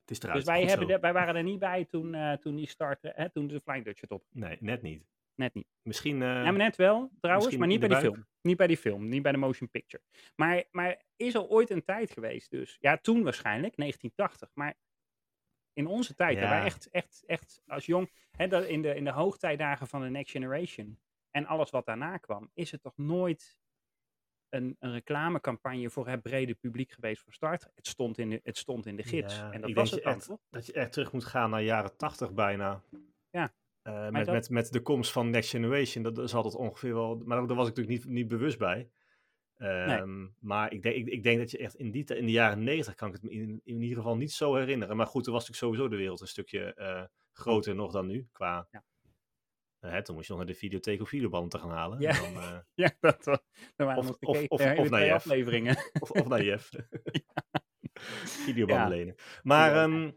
[0.00, 0.36] het is eruit.
[0.36, 3.12] Dus wij, Goed hebben de- wij waren er niet bij toen, eh, toen die startte,
[3.16, 4.24] hè, toen de Flying Dutch het op.
[4.30, 5.04] Nee, net niet.
[5.34, 5.66] Net niet.
[5.82, 6.22] Misschien.
[6.22, 8.26] eh, Ja, maar net wel, trouwens, maar niet bij die film.
[8.42, 10.02] Niet bij die film, niet bij de motion picture.
[10.36, 12.76] Maar, maar is er ooit een tijd geweest dus?
[12.80, 14.50] Ja, toen waarschijnlijk, 1980.
[14.54, 14.74] Maar
[15.72, 18.12] in onze tijd, wij echt, echt, echt als jong...
[18.30, 21.00] Hè, dat in, de, in de hoogtijdagen van de Next Generation
[21.30, 22.50] en alles wat daarna kwam...
[22.54, 23.58] is het toch nooit
[24.48, 27.72] een, een reclamecampagne voor het brede publiek geweest voor Star Trek?
[27.74, 29.36] Het stond in de, het stond in de gids.
[29.36, 30.40] Ja, en dat was het toch?
[30.50, 32.82] dat je echt terug moet gaan naar jaren 80 bijna.
[33.30, 33.54] Ja.
[33.82, 37.16] Eh, met, dat- met, met de komst van Next Generation, dat is altijd ongeveer wel.
[37.24, 38.90] Maar daar was ik natuurlijk niet, niet bewust bij.
[39.56, 42.62] Ehm, Maar ik denk, ik, ik denk dat je echt in, die, in de jaren
[42.62, 44.96] 90 kan ik het me in, in ieder geval niet zo herinneren.
[44.96, 48.28] Maar goed, toen was natuurlijk sowieso de wereld een stukje eh, groter nog dan nu.
[48.32, 48.84] Qua, Ja.
[49.80, 52.00] hè, toen moest je nog naar de videotheek of videobanden te gaan halen.
[52.00, 52.12] Ja.
[52.20, 53.38] Dan, eh, Ja, dat was...
[53.96, 55.14] Of- of- of- of naar Jeff.
[55.26, 55.76] afleveringen.
[56.00, 56.70] of, of naar Jeff.
[58.24, 58.88] Videobanden Ja.
[58.88, 59.14] lenen.
[59.42, 59.82] Maar Ja.
[59.82, 60.10] ehm,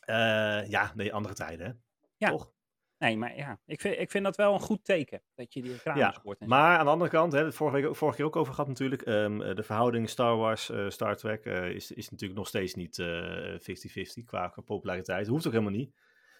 [0.00, 1.72] eh, ja, nee, andere tijden hè.
[2.16, 2.28] Ja.
[2.30, 2.54] Toch?
[2.98, 5.22] Nee, maar ja, ik vind, ik vind dat wel een goed teken.
[5.34, 6.46] Dat je die reclames Ja, zo.
[6.46, 9.02] Maar aan de andere kant, hè, het vorige, week, vorige keer ook over gehad natuurlijk,
[9.02, 12.74] ehm, eh, de verhouding Star Wars, eh, Star Trek eh, is, is natuurlijk nog steeds
[12.74, 15.26] niet eh, 50-50 qua, qua populariteit.
[15.26, 15.94] Hoeft ook helemaal niet.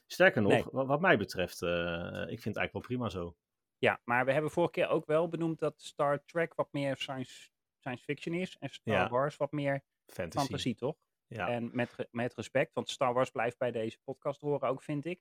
[0.07, 0.65] Sterker nog, Nee.
[0.71, 1.69] wat, wat mij betreft, ik
[2.41, 3.37] vind het eigenlijk wel prima zo.
[3.79, 7.51] Ja, maar we hebben vorige keer ook wel benoemd dat Star Trek wat meer science,
[7.79, 8.57] science fiction is.
[8.59, 9.09] En Star Ja.
[9.09, 10.47] Wars wat meer Fantasy.
[10.47, 10.97] fantasie, toch?
[11.27, 11.49] Ja.
[11.49, 15.21] En met, met respect, want Star Wars blijft bij deze podcast horen ook, vind ik.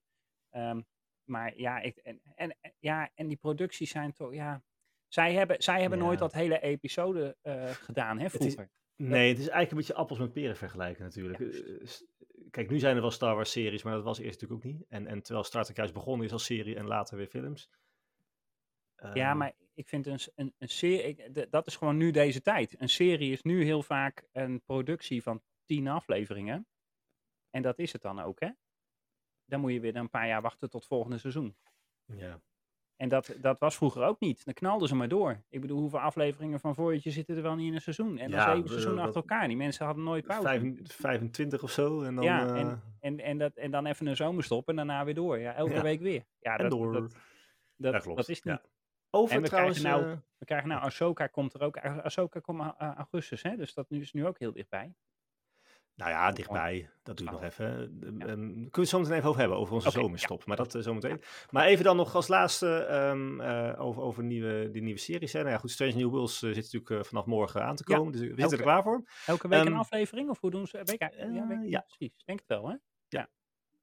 [0.50, 0.82] Ehm,
[1.26, 4.64] maar ja, ik, en, en, ja, en die producties zijn toch, ja...
[5.08, 8.70] Zij hebben, zij hebben nooit dat hele episode eh, gedaan, hè, is- vroeger.
[8.96, 11.40] Nee, het is eigenlijk een beetje appels met peren vergelijken natuurlijk.
[11.40, 12.06] Ja, Eh, s-
[12.50, 14.86] Kijk, nu zijn er wel Star Wars series, maar dat was eerst natuurlijk ook niet.
[14.90, 17.70] En, en terwijl Star Trek juist begonnen is als serie en later weer films.
[18.96, 22.82] Ja, Ehm, maar ik vind een, een, een serie, dat is gewoon nu deze tijd.
[22.82, 26.68] Een serie is nu heel vaak een productie van tien afleveringen.
[27.50, 28.50] En dat is het dan ook, hè?
[29.46, 31.56] Dan moet je weer een paar jaar wachten tot het volgende seizoen.
[32.06, 32.40] Ja.
[32.96, 34.46] En dat, dat was vroeger ook niet.
[34.46, 35.44] Dan knalden ze maar door.
[35.50, 38.18] Ik bedoel, hoeveel afleveringen van Voyager zitten er wel niet in een seizoen?
[38.18, 39.48] En dan Ja, zeven seizoenen dat- achter elkaar.
[39.48, 40.48] Die mensen hadden nooit pauze.
[40.48, 42.02] Vijf- 25 of zo.
[42.02, 45.06] En dan, ja, eh, en, en, en, dat, en dan even een zomerstop en daarna
[45.06, 45.40] weer door.
[45.40, 45.82] Ja, elke Ja.
[45.82, 46.26] week weer.
[46.40, 46.94] Ja, dat, door.
[46.94, 47.16] Dat,
[47.76, 48.18] dat, Ja, klopt.
[48.18, 48.62] dat is niet.
[49.10, 49.80] Over En we trouwens...
[49.80, 51.78] krijgen nou- eh, We krijgen nou, Ahsoka komt er ook.
[51.78, 53.56] Ah- Ahsoka komt augustus, hè?
[53.56, 54.96] Dus dat nu is nu ook heel dichtbij.
[55.96, 56.90] Nou ja, dichtbij.
[57.04, 57.66] Dat doe ik nog even.
[57.66, 58.26] Eh, Ja.
[58.26, 60.46] ehm, kunnen we het zo meteen even over hebben, over onze Oké, zomerstop.
[60.46, 61.22] Maar dat uh, zometeen.
[61.50, 65.34] Maar even dan nog als laatste ehm, eh, over, over nieuwe, die nieuwe series.
[65.34, 65.40] Hè.
[65.40, 68.12] Nou ja, goed, Strange New Worlds eh, zit natuurlijk vanaf morgen aan te Ja, komen.
[68.12, 69.04] Dus we zitten er klaar voor.
[69.26, 70.30] Elke week een Ehm, aflevering?
[70.30, 70.78] Of hoe doen ze?
[70.84, 71.80] Week, ja, week, ja.
[71.80, 72.24] precies.
[72.26, 72.76] Denk het wel, hè?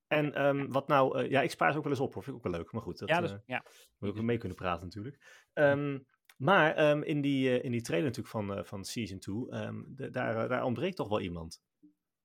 [0.08, 1.28] En ehm, wat nou...
[1.28, 2.22] ja, ik spaar ze ook wel eens op, hoor.
[2.22, 2.72] Vind ik ook wel leuk.
[2.72, 3.64] Maar goed, dat ja, dus, ja.
[3.98, 5.44] moet ik ook mee kunnen praten natuurlijk.
[5.52, 5.98] Ehm,
[6.36, 10.10] maar ehm, in, die, eh, in die trailer natuurlijk van, van Season 2, ehm, de-
[10.10, 11.62] daar, daar ontbreekt toch wel iemand.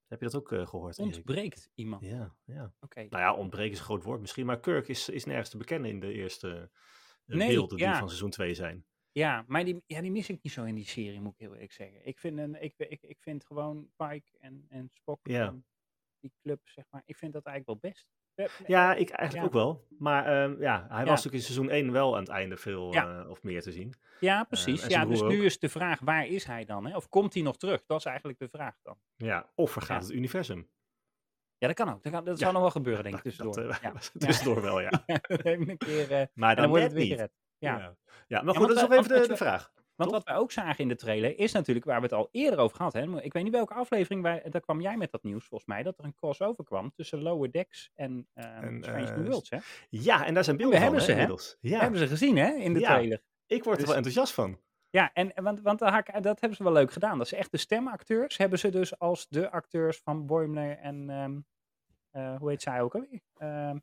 [0.08, 1.16] Heb je dat ook eh, gehoord, Erik?
[1.16, 2.06] Ontbreekt iemand.
[2.06, 2.74] Ja, ja.
[2.80, 3.00] Oké.
[3.00, 5.90] Nou ja, ontbreken is een groot woord misschien, maar Kirk is, is nergens te bekennen
[5.90, 6.72] in de eerste
[7.26, 8.86] eh, Nee, beelden die van seizoen 2 zijn.
[9.12, 11.54] Ja, maar die, ja, die mis ik niet zo in die serie, moet ik heel
[11.54, 12.06] eerlijk zeggen.
[12.06, 15.48] Ik vind, een, ik, ik, ik vind gewoon Pike en, en Spock, Ja.
[15.48, 15.66] en
[16.20, 18.08] die club, zeg maar, ik vind dat eigenlijk wel best.
[18.68, 19.44] Ja, ik eigenlijk Ja.
[19.44, 19.86] ook wel.
[20.00, 21.06] Maar ehm, ja, hij Ja.
[21.06, 23.20] was natuurlijk in seizoen 1 wel aan het einde veel Ja.
[23.24, 23.94] eh, of meer te zien.
[24.20, 24.82] Ja, precies.
[24.84, 26.86] en ja, dus nu is de vraag, waar is hij dan?
[26.86, 26.96] Hè?
[26.96, 27.84] Of komt hij nog terug?
[27.86, 28.98] Dat is eigenlijk de vraag dan.
[29.16, 30.70] Ja, of vergaat het universum.
[31.58, 32.04] Ja, dat kan ook.
[32.04, 33.54] Dat, kan, dat zal nog wel gebeuren, denk ik, tussendoor.
[33.56, 33.92] dat, eh,
[34.28, 34.92] tussendoor wel, ja.
[35.28, 37.14] Een keer, eh, Maar dan, dan wordt het weer niet.
[37.14, 37.32] gered.
[37.58, 37.96] Ja.
[38.28, 38.42] Ja.
[38.42, 39.72] maar goed, dat is nog even de, de vraag.
[39.98, 42.60] Want wat wij ook zagen in de trailer is natuurlijk waar we het al eerder
[42.60, 43.24] over gehad hebben.
[43.26, 45.98] Ik weet niet welke aflevering, wij, daar kwam jij met dat nieuws volgens mij, dat
[45.98, 49.50] er een crossover kwam tussen Lower Decks en, ehm En, Strange eh, New Worlds.
[49.50, 49.58] Hè?
[49.90, 51.24] Ja, en daar zijn beelden hebben van, ze, hè, hè?
[51.24, 51.58] inmiddels.
[51.62, 52.88] Ja, Hebben ze gezien hè, in de Ja.
[52.88, 53.22] trailer.
[53.46, 54.60] ik word er dus- wel enthousiast van.
[54.90, 57.18] Ja, en, want, want dat hebben ze wel leuk gedaan.
[57.18, 61.40] Dat ze echt de stemacteurs hebben ze dus als de acteurs van Boimler en ehm,
[62.18, 63.20] eh, hoe heet zij ook alweer?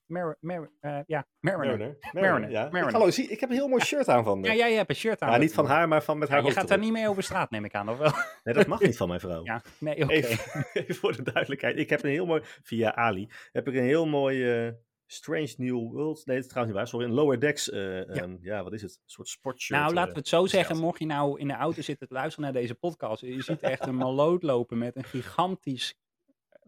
[0.06, 1.66] Mar Mar eh, ja, Mariner.
[1.78, 1.96] Mariner.
[2.12, 2.62] Mariner, ja.
[2.62, 2.86] Mariner.
[2.88, 4.96] Ik, hallo, zie, ik heb een heel mooi shirt aan van Ja, jij hebt een
[4.96, 5.28] shirt aan.
[5.30, 7.22] maar niet van haar, maar van met Ja, haar je gaat daar niet mee over
[7.22, 8.12] straat, neem ik aan, of wel?
[8.44, 9.44] Nee, dat mag niet van mijn vrouw.
[9.54, 9.94] Ja, nee.
[10.08, 11.78] Even, even voor de duidelijkheid.
[11.78, 14.72] Ik heb een heel mooi, via Ali, heb ik een heel mooi eh,
[15.06, 16.26] Strange New World.
[16.26, 16.86] Nee, dat is trouwens niet waar.
[16.86, 17.70] Sorry, een Lower Decks.
[17.70, 18.04] eh, Ja.
[18.04, 18.90] ehm, ja, wat is het?
[18.90, 19.78] Een soort sportshirt.
[19.78, 20.76] Nou, eh, laten we het zo zeggen.
[20.78, 23.20] Mocht je nou in de auto zitten te luisteren naar deze podcast.
[23.20, 25.94] Je ziet echt een maloot lopen met een gigantisch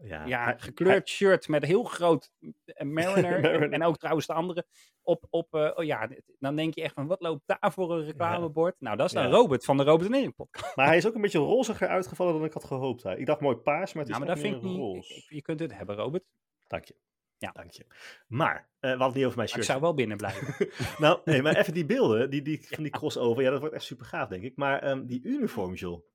[0.03, 2.31] ja, ja, gekleurd shirt met heel groot
[2.65, 3.33] eh, Mariner.
[3.35, 3.71] en, Mariner.
[3.71, 4.65] en ook trouwens de andere.
[5.01, 8.05] Op, op, eh, oh ja, dan denk je echt van wat loopt daar voor een
[8.05, 8.75] reclamebord?
[8.79, 9.29] Nou, dat is dan Ja.
[9.29, 10.47] Robert van de Robert en.
[10.75, 13.03] Maar hij is ook een beetje roziger uitgevallen dan ik had gehoopt.
[13.03, 13.17] Hè.
[13.17, 14.77] Ik dacht mooi paars, maar het is Nou, maar dat vind ik niet.
[14.77, 15.15] roze.
[15.15, 16.23] ik- je kunt het hebben, Robert.
[16.67, 16.95] Dank je.
[17.37, 17.51] Ja.
[17.51, 17.85] Dank je.
[18.27, 19.65] Maar, eh, we hadden het niet over mijn Maar ik shirt.
[19.65, 20.67] zou wel binnen blijven.
[21.03, 23.83] Nou, nee, maar even die beelden, die, die, van die crossover, ja, dat wordt echt
[23.85, 24.55] super gaaf, denk ik.
[24.55, 26.05] Maar ehm, die uniforms, joh.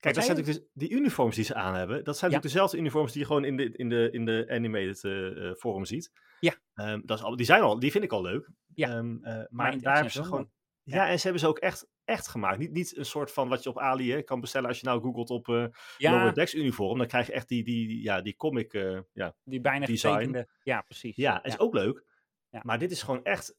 [0.00, 2.36] Kijk, dat zijn natuurlijk dus, die uniforms die ze aan hebben, dat zijn Ja.
[2.36, 5.84] natuurlijk dezelfde uniforms die je gewoon in de, in de, in de animated eh, forum
[5.84, 6.12] ziet.
[6.40, 6.54] Ja.
[6.74, 8.50] Ehm, dat is al, die, zijn al, die vind ik al leuk.
[8.74, 8.88] Ja.
[8.88, 10.50] Ehm, eh, maar, daar hebben ze gewoon...
[10.82, 11.08] Ja.
[11.08, 12.58] en ze hebben ze ook echt, echt gemaakt.
[12.58, 15.00] Niet, niet een soort van wat je op Ali hè, kan bestellen als je nou
[15.00, 16.98] googelt op eh Ja, Lower Decks uniform.
[16.98, 18.72] Dan krijg je echt die, die, ja, die comic.
[19.12, 20.12] ja, die bijna design.
[20.12, 20.48] getekende.
[20.62, 21.16] Ja, precies.
[21.16, 22.04] ja, is ook leuk.
[22.50, 22.60] Ja.
[22.64, 23.56] Maar dit is gewoon echt,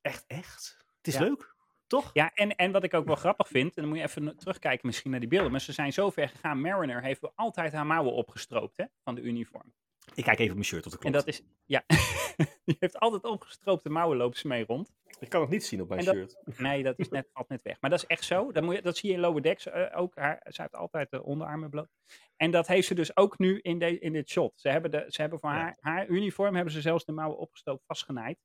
[0.00, 0.76] echt, echt.
[0.96, 1.56] Het is leuk,
[1.90, 2.10] toch?
[2.12, 4.86] Ja, en, en wat ik ook wel grappig vind, en dan moet je even terugkijken
[4.86, 6.60] misschien naar die beelden, maar ze zijn zo ver gegaan.
[6.60, 9.72] Mariner heeft wel altijd haar mouwen opgestroopt hè, van de uniform.
[10.14, 11.26] Ik kijk even op mijn shirt of het En klopt.
[11.26, 11.84] dat is, ja,
[12.64, 14.92] die heeft altijd opgestroopte mouwen lopen ze mee rond.
[15.20, 16.42] Ik kan het niet zien op mijn En dat- shirt.
[16.58, 17.80] Nee, dat is net, valt net weg.
[17.80, 18.52] Maar dat is echt zo.
[18.52, 20.16] Dat, moet je, dat zie je in Lower Decks eh, ook.
[20.16, 21.88] Haar, ze heeft altijd de onderarmen bloot.
[22.36, 24.52] En dat heeft ze dus ook nu in, de, in dit shot.
[24.60, 25.56] Ze hebben, de, ze hebben voor Ja.
[25.56, 28.38] haar, haar uniform hebben ze zelfs de mouwen opgestoken vastgenaaid.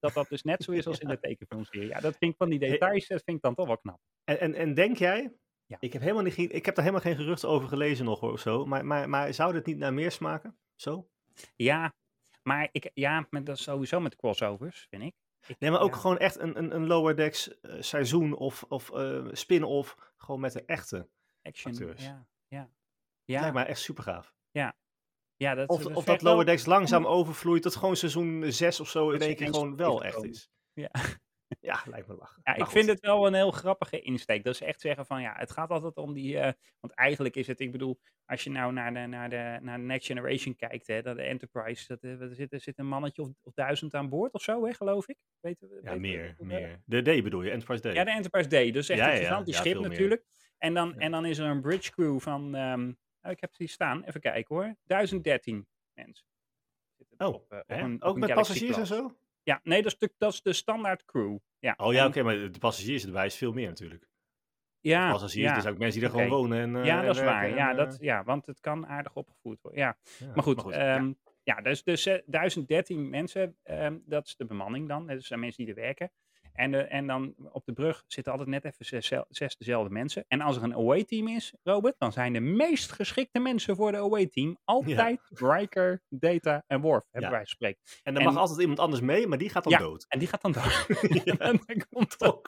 [0.00, 1.88] Dat dat dus net zo is als in de tekenfilmserie.
[1.88, 4.00] Ja, dat vind ik van die details, dat vind ik dan toch wel knap.
[4.24, 5.32] En, en, en denk jij,
[5.66, 5.76] Ja.
[5.80, 8.66] ik, heb helemaal niet, ik heb daar helemaal geen geruchten over gelezen nog of zo,
[8.66, 10.58] maar, maar, maar zou dit niet naar meer smaken?
[10.74, 11.08] Zo?
[11.56, 11.92] Ja,
[12.42, 15.14] maar ik, ja, met, dat is sowieso met crossovers, vind ik.
[15.46, 18.62] Ik- Nee, maar ook ja, gewoon echt een, een, een Lower Decks eh, seizoen of,
[18.68, 21.08] of eh, spin-off, gewoon met de echte.
[21.42, 21.72] action.
[21.72, 22.02] acteurs.
[22.04, 22.26] Ja, ja.
[22.58, 22.70] Ja.
[23.24, 24.34] Ja, Lijkt mij echt super gaaf.
[24.50, 24.74] ja
[25.40, 29.10] dat, Of, dat of dat Lower Decks langzaam overvloeit, dat gewoon seizoen 6 of zo
[29.10, 30.50] in één keer gewoon wel echt is.
[30.72, 30.90] Ja.
[31.60, 32.40] Ja, lijkt me lachen.
[32.44, 32.72] Ja, ik goed.
[32.72, 34.44] vind het wel een heel grappige insteek.
[34.44, 36.38] Dat ze echt zeggen van ja, het gaat altijd om die.
[36.38, 39.78] eh, want eigenlijk is het, ik bedoel, als je nou naar de, naar de, naar
[39.78, 42.86] de Next Generation kijkt, hè, dat de Enterprise, dat, eh, er, zit, er zit een
[42.86, 45.16] mannetje of, of duizend aan boord of zo, hè, geloof ik.
[45.40, 46.82] Weet, Ja, weet- meer, meer.
[46.84, 47.94] De D bedoel je, Enterprise D.
[47.94, 48.72] Ja, de Enterprise D.
[48.72, 49.26] Dus echt Ja, een ja, ja.
[49.26, 50.24] gigantisch Ja, schip natuurlijk.
[50.58, 50.94] En dan, Ja.
[50.96, 54.20] en dan is er een bridge crew van, ehm, nou, ik heb die staan, even
[54.20, 56.26] kijken hoor, 1013 mensen.
[57.18, 59.16] Oh, op, eh, op een- Ook met passagiers en zo?
[59.42, 61.38] Ja, nee, dat is de, dat is de standaard crew.
[61.58, 61.74] Ja.
[61.76, 64.08] Oh ja, oké, maar de passagiers erbij is veel meer natuurlijk.
[64.80, 65.60] Ja, passagiers, ja.
[65.60, 66.58] zijn ook mensen die er gewoon wonen.
[66.60, 67.48] En, eh, Ja, en dat is waar.
[67.48, 69.80] Ja, en, dat, eh, ja, want het kan aardig opgevoerd worden.
[69.80, 70.32] Ja, ja.
[70.34, 70.62] maar goed.
[70.62, 70.70] ja.
[70.96, 75.06] ehm, ja, dus, dus eh, 1013 mensen, ehm, dat is de bemanning dan.
[75.06, 76.12] Dat zijn mensen die er werken.
[76.60, 80.24] En, eh, en dan op de brug zitten altijd net even zes, zes dezelfde mensen.
[80.28, 83.92] En als er een away team is, Robert, dan zijn de meest geschikte mensen voor
[83.92, 87.36] de away team altijd Riker, Data en Worf, hebben Ja.
[87.36, 87.80] wij spreken.
[88.02, 89.78] En en- mag altijd iemand anders mee, maar die gaat dan Ja.
[89.78, 90.04] dood.
[90.08, 90.86] En die gaat dan dood.
[91.24, 91.34] Ja.
[91.34, 92.40] dan komt dan.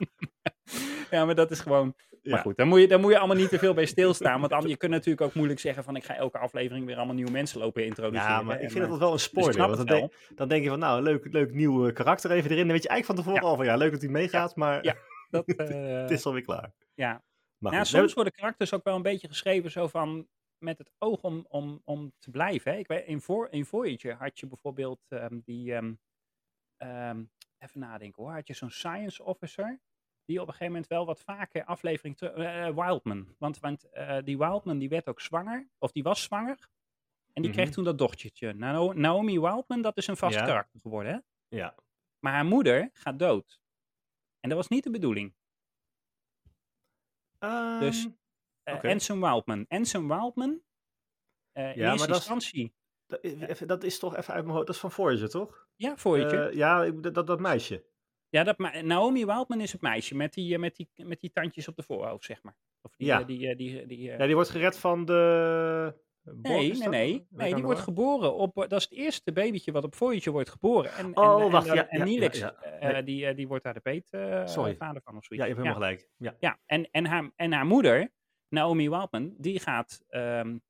[1.10, 1.94] ja, maar dat is gewoon.
[2.22, 2.40] Maar Ja.
[2.42, 4.38] goed, daar moet, je, daar moet je allemaal niet te veel bij stilstaan.
[4.40, 7.14] Want dan, je kunt natuurlijk ook moeilijk zeggen van ik ga elke aflevering weer allemaal
[7.14, 8.30] nieuwe mensen lopen introduceren.
[8.30, 9.56] Ja, maar ik vind eh, dat wel een spoiler.
[9.66, 12.50] want het dan, denk, dan denk je van, nou, leuk, leuk nieuw eh, karakter even
[12.50, 12.62] erin.
[12.64, 14.96] Dan weet je eigenlijk van tevoren al van, ja, leuk dat hij meegaat, maar Ja.
[15.30, 16.72] dat, eh, het is alweer klaar.
[16.94, 17.22] ja.
[17.58, 21.22] Maar Nou, soms worden karakters ook wel een beetje geschreven zo van met het oog
[21.22, 22.72] om, om, om te blijven.
[22.72, 22.78] Hè.
[22.78, 25.92] Ik weet, in, Vo- in Voyager had je bijvoorbeeld ehm, die, ehm,
[26.76, 27.22] ehm,
[27.58, 29.80] even nadenken hoor, had je zo'n science officer
[30.24, 33.34] die op een gegeven moment wel wat vaker aflevering terug, eh, eh, Wildman.
[33.38, 36.68] Want, want eh, die Wildman die werd ook zwanger, of die was zwanger.
[37.32, 37.74] En die kreeg Mhm.
[37.74, 38.52] toen dat dochtertje.
[38.52, 40.44] Nao- Naomi Wildman, dat is een vast Ja.
[40.44, 41.12] karakter geworden.
[41.12, 41.18] Hè?
[41.56, 41.74] Ja.
[42.18, 43.60] Maar haar moeder gaat dood.
[44.40, 45.34] En dat was niet de bedoeling.
[47.80, 48.08] Dus-
[48.62, 48.88] Eh Oké.
[48.90, 49.64] Anson Wildman.
[49.68, 50.62] Anson Wildman,
[51.52, 52.74] eh, in Ja, maar eerste dat is- instantie,
[53.06, 55.68] dat, is- dat is toch even uit mijn hoofd, dat is van Voyager, toch?
[55.76, 56.48] ja, Voyager.
[56.48, 57.84] Eh, ja, dat, dat meisje.
[58.32, 61.68] Ja, dat, Naomi Wildman is het meisje met die, eh, met, die, met die tandjes
[61.68, 62.56] op de voorhoofd, zeg maar.
[62.80, 63.20] Of die, Ja.
[63.20, 67.26] eh, die, eh, die, die, Ja, die wordt gered van de Nee, nee, nee.
[67.28, 68.54] nee die wordt geboren op.
[68.54, 70.92] Dat is het eerste babytje wat op Voyager wordt geboren.
[70.92, 71.68] En, oh, en, wacht.
[71.68, 75.24] En, ja, en Neelix, ja, uh, die, die wordt daar de peetvader uh, van of
[75.24, 75.28] zoiets.
[75.28, 76.08] Ja, je hebt helemaal gelijk.
[76.16, 78.12] Ja, ja en, en, haar, en haar moeder,
[78.48, 80.62] Naomi Wildman, die gaat, um,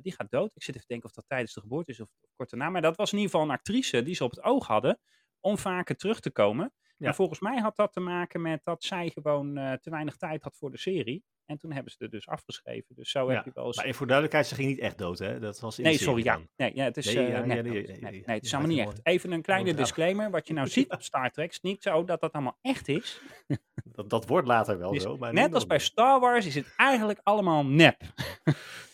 [0.00, 0.54] die gaat dood.
[0.54, 2.70] Ik zit even te denken of dat tijdens de geboorte is of kort daarna.
[2.70, 4.98] Maar dat was in ieder geval een actrice die ze op het oog hadden
[5.42, 6.72] om vaker terug te komen.
[6.96, 7.08] Ja.
[7.08, 10.56] En volgens mij had dat te maken met dat zij gewoon te weinig tijd had
[10.56, 11.24] voor de serie.
[11.52, 12.94] En toen hebben ze het dus afgeschreven.
[12.94, 13.76] Dus zo ja, heb je wel eens...
[13.76, 15.38] Maar voor duidelijkheid, ze ging niet echt dood, hè?
[15.38, 16.40] Dat was in nee, sorry, ja.
[16.56, 19.00] Nee, ja, het is, nee, uh, ja, nee, nee, het is allemaal niet echt.
[19.02, 20.30] Even een kleine disclaimer.
[20.30, 23.20] Wat je nou ziet op Star Trek is niet zo dat dat allemaal echt is.
[23.94, 25.16] dat, dat wordt later wel dus zo.
[25.16, 28.02] Maar net als bij Star Wars is het eigenlijk allemaal nep.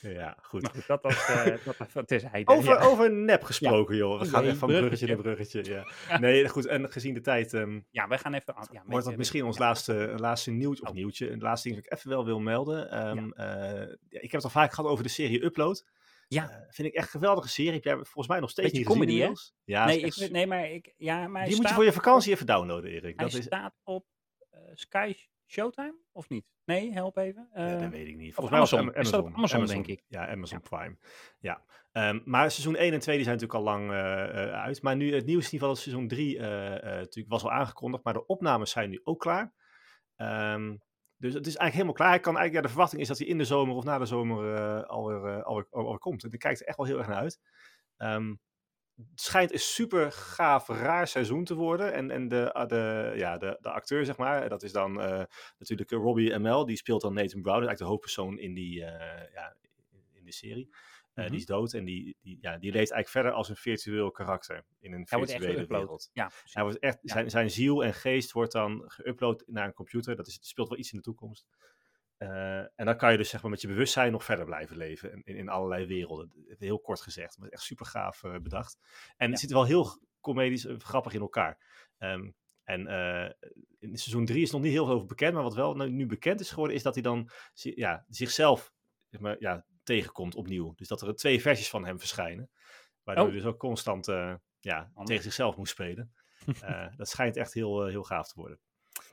[0.01, 0.63] ja, goed.
[0.63, 2.43] Maar goed, dat was, uh, dat, dat is hij.
[2.45, 4.21] Over, over nep gesproken, joh.
[4.21, 5.87] We gaan echt van bruggetje naar bruggetje.
[6.21, 6.67] Nee, goed.
[6.67, 7.53] En gezien de tijd...
[7.53, 8.55] Um, Ja, wij gaan even...
[8.73, 10.95] Ja, wordt dat misschien ons laatste, laatste nieuwtje, of Oh.
[10.95, 13.09] nieuwtje, een laatste ding dat ik even wel wil melden.
[13.09, 13.83] Um, ja.
[13.83, 15.85] Uh, ik heb het al vaak gehad over de serie Upload.
[16.29, 16.51] Ja.
[16.51, 17.73] Uh, vind ik echt een geweldige serie.
[17.73, 19.73] Heb jij volgens mij nog steeds Beetje niet comedy, gezien, hè?
[19.73, 20.21] Ja, nee, echt...
[20.21, 20.95] ik, nee, maar ik...
[20.97, 23.03] Ja, maar Die moet je voor je vakantie even downloaden, Erik.
[23.03, 23.45] Hij Dat is...
[23.45, 24.07] staat op
[24.55, 25.15] uh, Sky
[25.47, 26.47] Showtime, of niet?
[26.65, 27.49] Nee, help even.
[27.55, 28.35] Uh, ja, dat weet ik niet.
[28.35, 28.95] Volgens mij Amazon.
[28.95, 29.27] Amazon.
[29.27, 30.05] Amazon, Amazon, denk ik.
[30.09, 30.77] Ja, Amazon ja.
[30.77, 30.97] Prime.
[31.39, 31.65] Ja.
[31.93, 33.91] Um, maar seizoen 1 en 2 die zijn natuurlijk al lang
[34.53, 34.83] uit.
[34.83, 38.05] Maar nu het nieuws in ieder geval seizoen 3 natuurlijk was al aangekondigd.
[38.05, 39.53] Maar de opnames zijn nu ook klaar.
[40.17, 40.83] Um,
[41.19, 42.11] dus het is eigenlijk helemaal klaar.
[42.11, 44.07] Hij kan eigenlijk, ja, de verwachting is dat hij in de zomer of na de
[44.07, 46.25] zomer uh, alweer, uh, alweer, komt.
[46.25, 47.41] En ik kijk er echt wel heel erg naar uit.
[47.99, 48.41] Um,
[48.95, 51.93] het schijnt een super gaaf, raar seizoen te worden.
[51.93, 55.23] En, en de, de, ja, de, de acteur, zeg maar, dat is dan uh,
[55.59, 56.67] natuurlijk Robbie ML.
[56.67, 58.79] Die speelt dan Nathan Brown, eigenlijk de hoofdpersoon in die,
[59.33, 59.57] ja,
[60.13, 60.69] in die serie.
[61.19, 61.33] Mm-hmm.
[61.33, 64.65] Die is dood en die, die, ja, die leeft eigenlijk verder als een virtueel karakter
[64.79, 66.11] in een Hij virtuele wereld.
[66.13, 67.13] Ja, Hij wordt echt, ja.
[67.13, 70.17] zijn, zijn ziel en geest wordt dan geüpload naar een computer.
[70.17, 71.47] Dat is, speelt wel iets in de toekomst.
[72.19, 75.23] Uh, en dan kan je dus zeg maar met je bewustzijn nog verder blijven leven
[75.25, 76.33] in, in allerlei werelden.
[76.59, 78.79] Heel kort gezegd, maar echt super gaaf uh, bedacht.
[79.17, 79.31] En ja.
[79.31, 81.59] het zit wel heel comedisch uh, grappig in elkaar.
[81.99, 82.81] Um, en
[83.79, 86.41] in seizoen 3 is nog niet heel veel over bekend, maar wat wel nu bekend
[86.41, 88.73] is geworden, is dat hij dan ja, zichzelf
[89.09, 90.75] zeg maar, ja, tegenkomt opnieuw.
[90.75, 92.51] Dus dat er twee versies van hem verschijnen.
[93.03, 93.31] Waardoor oh.
[93.31, 96.13] hij dus ook constant uh, ja, tegen zichzelf moet spelen.
[96.47, 98.61] uh, dat schijnt echt heel, uh, heel gaaf te worden.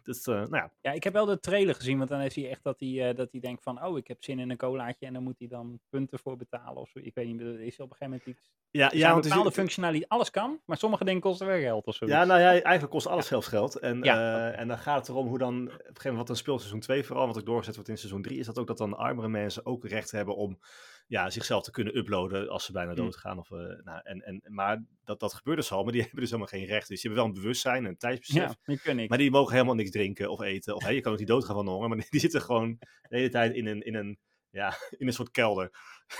[0.06, 0.72] Dus, nou ja.
[0.82, 3.32] ja, ik heb wel de trailer gezien, want dan is hij echt dat hij, dat
[3.32, 5.80] hij denkt van, oh, ik heb zin in een colaatje en dan moet hij dan
[5.90, 7.00] punten voor betalen of zo.
[7.02, 8.52] Ik weet niet, er is op een gegeven moment iets.
[8.72, 11.96] Ja, ja want bepaalde is, functionaliteit, alles kan, maar sommige dingen kosten weer geld of
[11.96, 12.06] zo.
[12.06, 13.76] Ja, nou ja, eigenlijk kost alles zelfs geld.
[13.76, 14.16] En, ja.
[14.52, 16.60] uh, en dan gaat het erom hoe dan, op een gegeven moment wat dan speelt
[16.60, 18.98] seizoen 2 vooral, wat ook doorgezet wordt in seizoen 3, is dat ook dat dan
[18.98, 20.60] armere mensen ook recht hebben om
[21.08, 22.98] ja, zichzelf te kunnen uploaden als ze bijna Hm.
[22.98, 23.38] doodgaan.
[23.38, 26.30] Of, uh, nou, en, en, maar dat, dat gebeurt dus al, maar die hebben dus
[26.30, 26.88] helemaal geen recht.
[26.88, 28.56] Dus die hebben wel een bewustzijn en een tijdsbesef.
[28.84, 29.06] Ja.
[29.08, 30.76] Maar die mogen helemaal niks drinken of eten.
[30.76, 33.16] Of hey, je kan ook niet doodgaan van de honger, maar die zitten gewoon de
[33.18, 35.70] hele tijd in een, in een, ja, in een soort kelder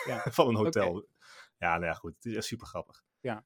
[0.06, 0.26] ja.
[0.38, 0.90] van een hotel.
[0.90, 1.10] Okay.
[1.58, 2.16] Ja, nou ja, goed.
[2.16, 3.04] Het is echt super grappig.
[3.20, 3.46] Ja.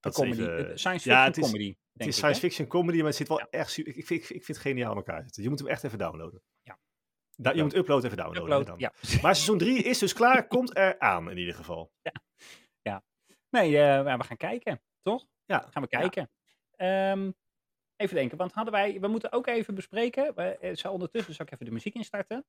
[0.00, 0.42] Dat comedy.
[0.42, 1.76] Even, science fiction ja, het is, comedy.
[1.92, 3.46] Het is science fiction comedy, maar het zit wel ja.
[3.50, 3.96] echt super.
[3.96, 5.42] Ik vind, ik, ik vind het geniaal aan elkaar zitten.
[5.42, 6.42] Je moet hem echt even downloaden.
[6.62, 6.78] Ja.
[7.36, 8.60] Da je moet upload even downloaden.
[8.60, 8.92] Upload, ja.
[9.22, 11.92] Maar seizoen 3 is dus klaar, komt er aan in ieder geval.
[12.02, 12.12] Ja.
[12.82, 13.02] ja.
[13.50, 15.26] Nee, uh, we gaan kijken, toch?
[15.44, 15.66] Ja.
[15.70, 16.30] Gaan we kijken.
[16.76, 17.12] Ja.
[17.12, 17.34] Um,
[17.96, 20.34] even denken, want hadden wij, we moeten ook even bespreken.
[20.34, 22.44] We, zou ondertussen zal ik even de muziek instarten.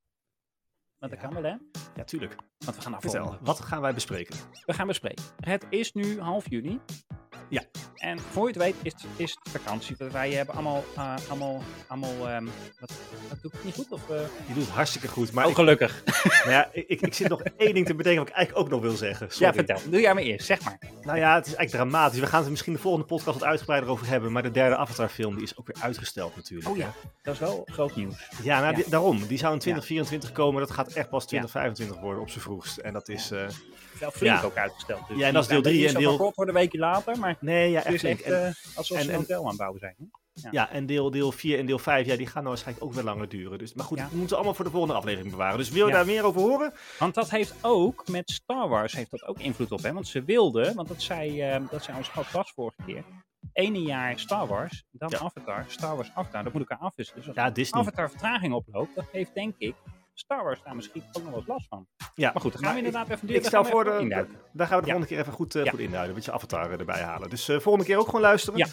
[1.00, 1.28] Want dat ja.
[1.28, 1.58] kan wel, hè?
[1.96, 2.36] Ja, tuurlijk.
[2.58, 4.36] Want we gaan Vertel, wat gaan wij bespreken?
[4.66, 5.24] We gaan bespreken.
[5.40, 6.80] Het is nu half juni.
[7.50, 7.62] Ja.
[7.96, 9.96] En voor je het weet is, is het vakantie.
[10.12, 12.92] Wij hebben allemaal, uh, allemaal, allemaal um, wat,
[13.30, 13.92] wat doe ik niet goed?
[13.92, 14.18] Of, uh...
[14.48, 15.32] Je doet het hartstikke goed.
[15.32, 16.04] Maar oh, gelukkig.
[16.06, 18.72] Ik, nou ja, ik, ik zit nog één ding te bedenken wat ik eigenlijk ook
[18.72, 19.32] nog wil zeggen.
[19.32, 19.46] Sorry.
[19.46, 19.92] Ja, vertel.
[19.92, 20.80] Doe jij maar eerst, zeg maar.
[21.02, 22.20] Nou ja, het is eigenlijk dramatisch.
[22.20, 24.32] We gaan het misschien de volgende podcast wat uitgebreider over hebben.
[24.32, 26.70] Maar de derde Avatar film die is ook weer uitgesteld natuurlijk.
[26.70, 28.30] Oh ja, dat is wel groot nieuws.
[28.44, 28.82] Ja, nou, ja.
[28.82, 29.28] Die, daarom.
[29.28, 30.36] Die zou in 2024 ja.
[30.36, 30.62] komen.
[30.62, 32.78] Dat gaat echt pas 2025 worden op z'n vroegst.
[32.78, 33.32] En dat is...
[33.32, 33.48] Uh,
[34.00, 34.44] wel flink ja.
[34.44, 35.08] ook uitgesteld.
[35.08, 36.18] Dus ja, en dat is deel 3 en deel...
[36.18, 39.42] kort voor een weekje later, maar nee, ja, echt, en, uh, alsof ze een hotel
[39.42, 39.96] aan het bouwen zijn.
[39.98, 40.06] Hè?
[40.42, 40.50] Ja.
[40.52, 43.04] ja, en deel, deel 4 en deel 5, ja, die gaan nou waarschijnlijk ook weer
[43.04, 43.58] langer duren.
[43.58, 44.10] Dus, maar goed, ja.
[44.10, 45.58] we moeten allemaal voor de volgende aflevering bewaren.
[45.58, 45.98] Dus wil je ja.
[45.98, 46.74] daar meer over horen?
[47.00, 49.82] Want dat heeft ook, met Star Wars heeft dat ook invloed op.
[49.82, 49.94] Hè?
[49.94, 53.04] Want ze wilden, want dat zei, uh, dat zei ons schat was vorige keer.
[53.54, 56.44] Ene jaar Star Wars, dan Avatar, Star Wars Avatar.
[56.44, 57.24] Dat moet elkaar afwisselen.
[57.26, 57.82] Dus als Disney.
[57.82, 59.76] Avatar vertraging oploopt, dat heeft denk ik
[60.20, 61.88] Star Wars daar misschien ook nog eens last van.
[62.16, 64.86] Ja, maar goed, dan gaan we inderdaad even Ik stel voor, de, daar gaan we
[64.86, 65.70] de volgende keer even goed, ja.
[65.70, 66.10] goed induiden.
[66.10, 67.30] Een beetje Avatar erbij halen.
[67.30, 68.60] Dus volgende keer ook gewoon luisteren.
[68.60, 68.68] Ja.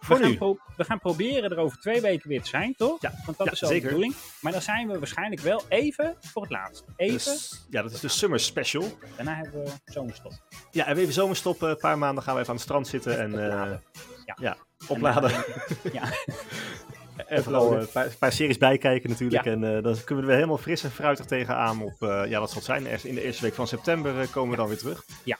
[0.00, 0.36] Voor we, nu.
[0.36, 3.00] Gaan we gaan proberen er over twee weken weer te zijn, toch?
[3.00, 3.88] Ja, Want dat ja, is wel zeker.
[3.88, 4.22] de bedoeling.
[4.40, 6.84] Maar dan zijn we waarschijnlijk wel even voor het laatst.
[6.96, 7.14] Even.
[7.14, 8.98] Dus, ja, dat is de Summer Special.
[9.16, 10.32] Daarna hebben we zomerstop.
[10.70, 11.62] Ja, en we even zomerstop.
[11.62, 13.38] Een paar maanden gaan we even aan het strand zitten en uh,
[14.24, 14.36] ja.
[14.40, 14.56] ja,
[14.88, 15.30] opladen.
[15.30, 15.44] En,
[15.92, 16.02] ja.
[17.26, 19.44] En vooral een paar, series bijkijken natuurlijk.
[19.44, 19.50] Ja.
[19.50, 22.40] En eh, dan kunnen we er weer helemaal fris en fruitig tegenaan op, eh, ja,
[22.40, 22.86] wat zal het zijn?
[23.02, 25.04] In de eerste week van september eh, komen we dan weer terug.
[25.24, 25.38] Ja.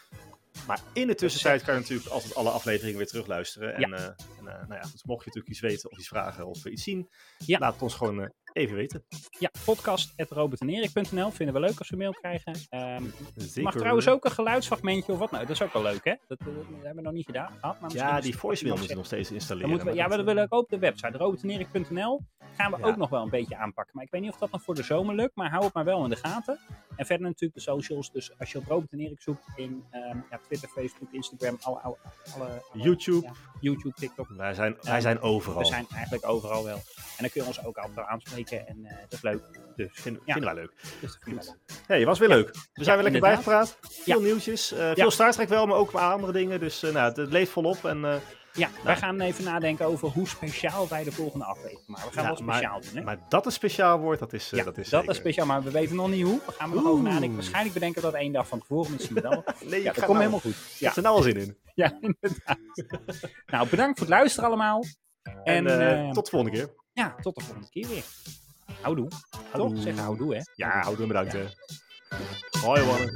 [0.67, 3.75] Maar in de tussentijd kan je natuurlijk altijd alle afleveringen weer terugluisteren.
[3.75, 3.97] En, Ja.
[3.97, 7.09] en nou ja, dus mocht je natuurlijk iets weten of iets vragen of iets zien,
[7.47, 9.05] laat het ons gewoon even weten.
[9.39, 11.31] Ja, podcast.robertenerik.nl.
[11.31, 12.55] Vinden we leuk als we mail krijgen.
[12.69, 13.05] Ehm,
[13.37, 13.63] Zeker.
[13.63, 15.43] mag trouwens ook een geluidsfragmentje of wat nou.
[15.47, 16.15] Dat is ook wel leuk, hè?
[16.29, 17.53] Dat, eh, dat hebben we nog niet gedaan.
[17.61, 19.79] maar Ja, die voicemail moeten we nog steeds installeren.
[19.79, 22.21] We, maar ja, maar dat, dat eh, willen we ook op de website, robertenerik.nl.
[22.57, 22.85] Gaan we Ja.
[22.87, 23.93] ook nog wel een beetje aanpakken.
[23.97, 25.85] Maar ik weet niet of dat nog voor de zomer lukt, maar hou het maar
[25.85, 26.59] wel in de gaten.
[26.97, 28.13] En verder natuurlijk de socials.
[28.13, 31.81] Dus als je op Robert en Erik zoekt in ehm, ja, Twitter, Facebook, Instagram, alle,
[31.83, 33.27] alle, YouTube.
[33.27, 34.29] ja, YouTube, TikTok.
[34.29, 35.59] Wij zijn, wij zijn overal.
[35.59, 36.77] We zijn eigenlijk overal wel.
[36.77, 39.59] En dan kun je ons ook altijd aanspreken en eh, dat is leuk.
[39.77, 40.33] Dus vinden, Ja.
[40.33, 40.73] vinden wij leuk.
[41.01, 41.57] Dus dat.
[41.87, 42.51] Hey, het was weer leuk.
[42.73, 43.79] We zijn weer lekker bijgepraat.
[43.81, 44.73] Veel nieuwtjes.
[44.73, 44.91] eh.
[44.95, 46.61] Veel Star Trek wel, maar ook andere dingen.
[46.61, 47.85] Dus eh, nou, het, het leeft volop.
[47.85, 48.21] En,
[48.53, 52.09] Ja, wij gaan even nadenken over hoe speciaal wij de volgende aflevering maken.
[52.09, 53.03] We gaan Ja, wel maar- speciaal doen, hè?
[53.03, 55.71] maar dat een speciaal woord, dat is, ja, dat is dat is speciaal, maar we
[55.71, 56.41] weten nog niet hoe.
[56.47, 57.35] We gaan er nog over nadenken.
[57.35, 59.45] Waarschijnlijk bedenken we dat één dag van tevoren, misschien wel.
[59.65, 60.55] Nee, Ja, dat komt nou- helemaal goed.
[60.79, 61.59] Ja, heb er nou al zin in.
[61.75, 62.59] ja inderdaad.
[63.47, 64.85] nou, bedankt voor het luisteren allemaal.
[65.45, 66.75] En, En, tot de volgende keer.
[66.93, 68.05] Ja, tot de volgende keer weer.
[68.81, 69.09] Houdoe.
[69.51, 69.69] Hallo?
[69.69, 69.83] Toch?
[69.83, 70.41] Zeg houdoe, hè?
[70.55, 71.47] Ja, houdoe en bedankt, hè.
[72.61, 73.15] Hoi, mannen.